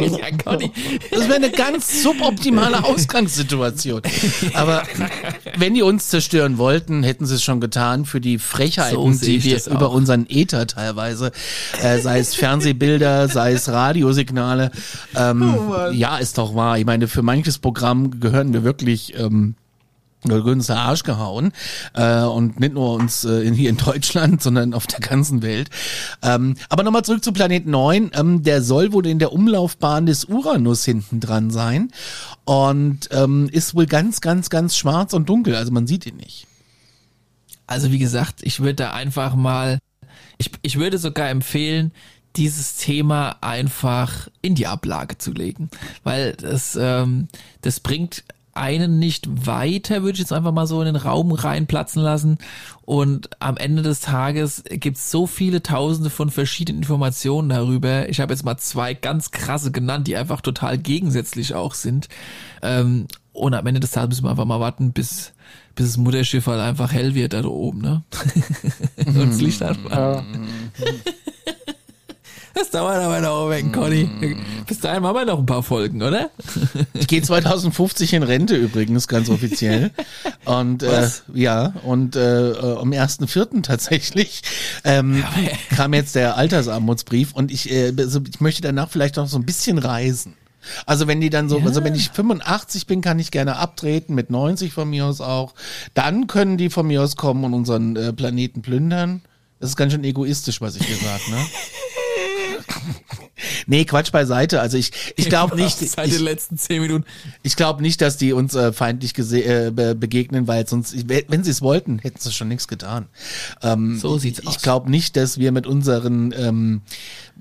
[0.16, 0.70] ja, Conny.
[1.10, 4.02] Das wäre eine ganz suboptimale Ausgangssituation.
[4.54, 4.82] Aber
[5.56, 9.20] wenn die uns zerstören wollten, hätten sie es schon getan für die So Frechheiten, ich
[9.20, 11.32] die wir über unseren Äther teilweise,
[11.82, 14.70] äh, sei es Fernsehbilder, sei es Radiosignale.
[15.16, 15.54] Ähm,
[15.92, 16.78] ja, ist doch wahr.
[16.78, 19.54] Ich meine, für manches Programm gehören wir wirklich ähm,
[20.22, 21.52] der Arsch gehauen
[21.94, 25.70] äh, und nicht nur uns äh, in, hier in Deutschland, sondern auf der ganzen Welt.
[26.22, 28.10] Ähm, aber nochmal zurück zu Planet 9.
[28.14, 31.90] Ähm, der soll wohl in der Umlaufbahn des Uranus hinten dran sein
[32.44, 35.54] und ähm, ist wohl ganz, ganz, ganz schwarz und dunkel.
[35.54, 36.46] Also man sieht ihn nicht.
[37.66, 39.78] Also wie gesagt, ich würde da einfach mal,
[40.38, 41.92] ich, ich würde sogar empfehlen,
[42.36, 45.70] dieses Thema einfach in die Ablage zu legen,
[46.04, 47.28] weil das, ähm,
[47.62, 52.02] das bringt einen nicht weiter, würde ich jetzt einfach mal so in den Raum reinplatzen
[52.02, 52.38] lassen.
[52.82, 58.08] Und am Ende des Tages gibt es so viele Tausende von verschiedenen Informationen darüber.
[58.08, 62.08] Ich habe jetzt mal zwei ganz krasse genannt, die einfach total gegensätzlich auch sind.
[62.62, 65.32] Ähm, und am Ende des Tages müssen wir einfach mal warten, bis,
[65.74, 68.02] bis das Mutterschiff halt einfach hell wird da oben, ne?
[69.06, 70.24] und das Licht einfach.
[72.54, 74.08] Das dauert aber noch weg, Conny.
[74.66, 76.30] Bis dahin machen wir noch ein paar Folgen, oder?
[76.94, 79.90] Ich gehe 2050 in Rente übrigens, ganz offiziell.
[80.44, 83.62] Und äh, ja, und äh, am 1.4.
[83.62, 84.42] tatsächlich
[84.84, 85.24] ähm,
[85.76, 89.44] kam jetzt der Altersarmutsbrief und ich, äh, also ich möchte danach vielleicht noch so ein
[89.44, 90.34] bisschen reisen.
[90.86, 91.64] Also wenn die dann so, ja.
[91.64, 95.54] also wenn ich 85 bin, kann ich gerne abtreten, mit 90 von mir aus auch.
[95.94, 99.22] Dann können die von mir aus kommen und unseren äh, Planeten plündern.
[99.58, 101.38] Das ist ganz schön egoistisch, was ich hier sage, ne?
[103.66, 104.60] nee, Quatsch beiseite.
[104.60, 105.78] Also ich, ich glaube nicht.
[105.78, 107.04] Seit ich, den letzten zehn Minuten.
[107.42, 111.62] Ich glaube nicht, dass die uns äh, feindlich äh, begegnen, weil sonst, wenn sie es
[111.62, 113.08] wollten, hätten sie schon nichts getan.
[113.62, 114.56] Ähm, so sieht's ich, aus.
[114.56, 116.82] Ich glaube nicht, dass wir mit unseren, ähm,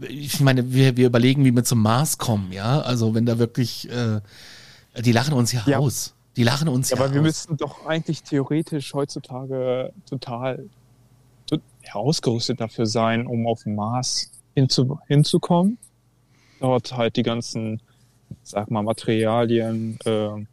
[0.08, 2.82] ich meine, wir, wir überlegen, wie wir zum Mars kommen, ja.
[2.82, 4.22] Also wenn da wirklich, äh,
[5.02, 5.78] die lachen uns ja, ja.
[5.78, 6.14] aus.
[6.36, 10.70] Die lachen uns ja, ja aber wir müssten doch eigentlich theoretisch heutzutage total
[11.96, 15.78] ausgerüstet dafür sein, um auf dem Mars hinzu, hinzukommen.
[16.60, 17.82] Dort halt die ganzen,
[18.44, 20.46] sag mal, Materialien, äh,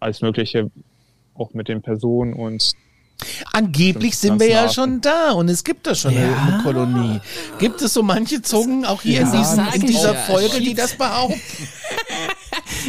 [0.00, 0.70] alles Mögliche,
[1.34, 2.72] auch mit den Personen und
[3.52, 6.36] Angeblich sind wir ja schon da und es gibt da schon ja.
[6.36, 7.20] eine, Kolonie.
[7.58, 10.20] Gibt es so manche Zungen auch hier ja, in, diesen, in dieser ja.
[10.20, 11.40] Folge, die das behaupten?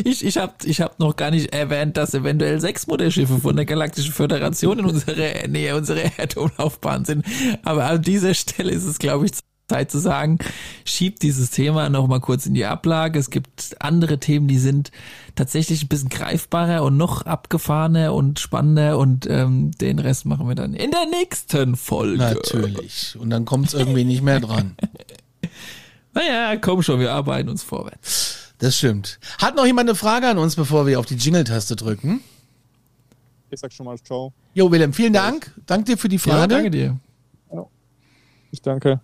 [0.04, 3.66] Ich, ich habe ich hab noch gar nicht erwähnt, dass eventuell sechs Mutterschiffe von der
[3.66, 7.26] Galaktischen Föderation in unserer Nähe, unserer Erdumlaufbahn sind.
[7.64, 9.32] Aber an dieser Stelle ist es, glaube ich,
[9.70, 10.40] Zeit zu sagen,
[10.84, 13.20] schiebt dieses Thema noch mal kurz in die Ablage.
[13.20, 14.92] Es gibt andere Themen, die sind
[15.36, 20.56] tatsächlich ein bisschen greifbarer und noch abgefahrener und spannender und ähm, den Rest machen wir
[20.56, 22.18] dann in der nächsten Folge.
[22.18, 23.16] Natürlich.
[23.18, 24.76] Und dann kommt es irgendwie nicht mehr dran.
[26.14, 28.54] naja, komm schon, wir arbeiten uns vorwärts.
[28.58, 29.20] Das stimmt.
[29.38, 32.22] Hat noch jemand eine Frage an uns, bevor wir auf die Jingle-Taste drücken?
[33.52, 34.34] Ich sag schon mal Ciao.
[34.54, 35.54] Jo, Willem, vielen Dank.
[35.66, 36.42] Danke dir für die Frage.
[36.42, 37.00] Ja, danke dir.
[38.52, 39.00] Ich danke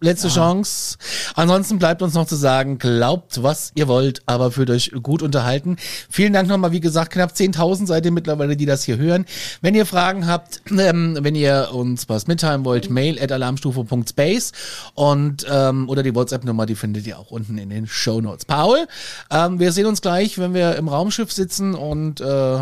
[0.00, 0.28] letzte.
[0.28, 0.98] Chance.
[1.34, 5.76] Ansonsten bleibt uns noch zu sagen, glaubt, was ihr wollt, aber fühlt euch gut unterhalten.
[6.10, 9.24] Vielen Dank nochmal, wie gesagt, knapp 10.000 seid ihr mittlerweile, die das hier hören.
[9.60, 14.52] Wenn ihr Fragen habt, ähm, wenn ihr uns was mitteilen wollt, mail at alarmstufe.space
[14.94, 18.44] und ähm, oder die WhatsApp-Nummer, die findet ihr auch unten in den Show Notes.
[18.44, 18.86] Paul,
[19.30, 22.58] ähm, wir sehen uns gleich, wenn wir im Raumschiff sitzen und äh,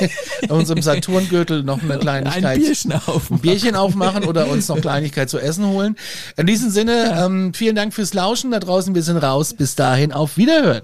[0.48, 2.44] unserem Saturngürtel noch eine Kleinigkeit.
[2.44, 3.36] Ein Bierchen aufmachen.
[3.36, 5.96] Ein Bierchen aufmachen oder uns noch Kleinigkeit zu essen holen.
[6.36, 8.92] In diesem Sinne, ähm, vielen Dank fürs Lauschen da draußen.
[8.92, 9.54] Wir sind raus.
[9.54, 10.82] Bis dahin, auf Wiederhören.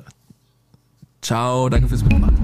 [1.22, 2.36] Ciao, danke fürs Mitmachen.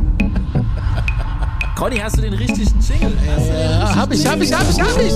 [1.77, 3.13] Conny, hast du den richtigen Jingle?
[3.25, 5.13] Ja, hab ich, hab ich, hab ich, hab ich.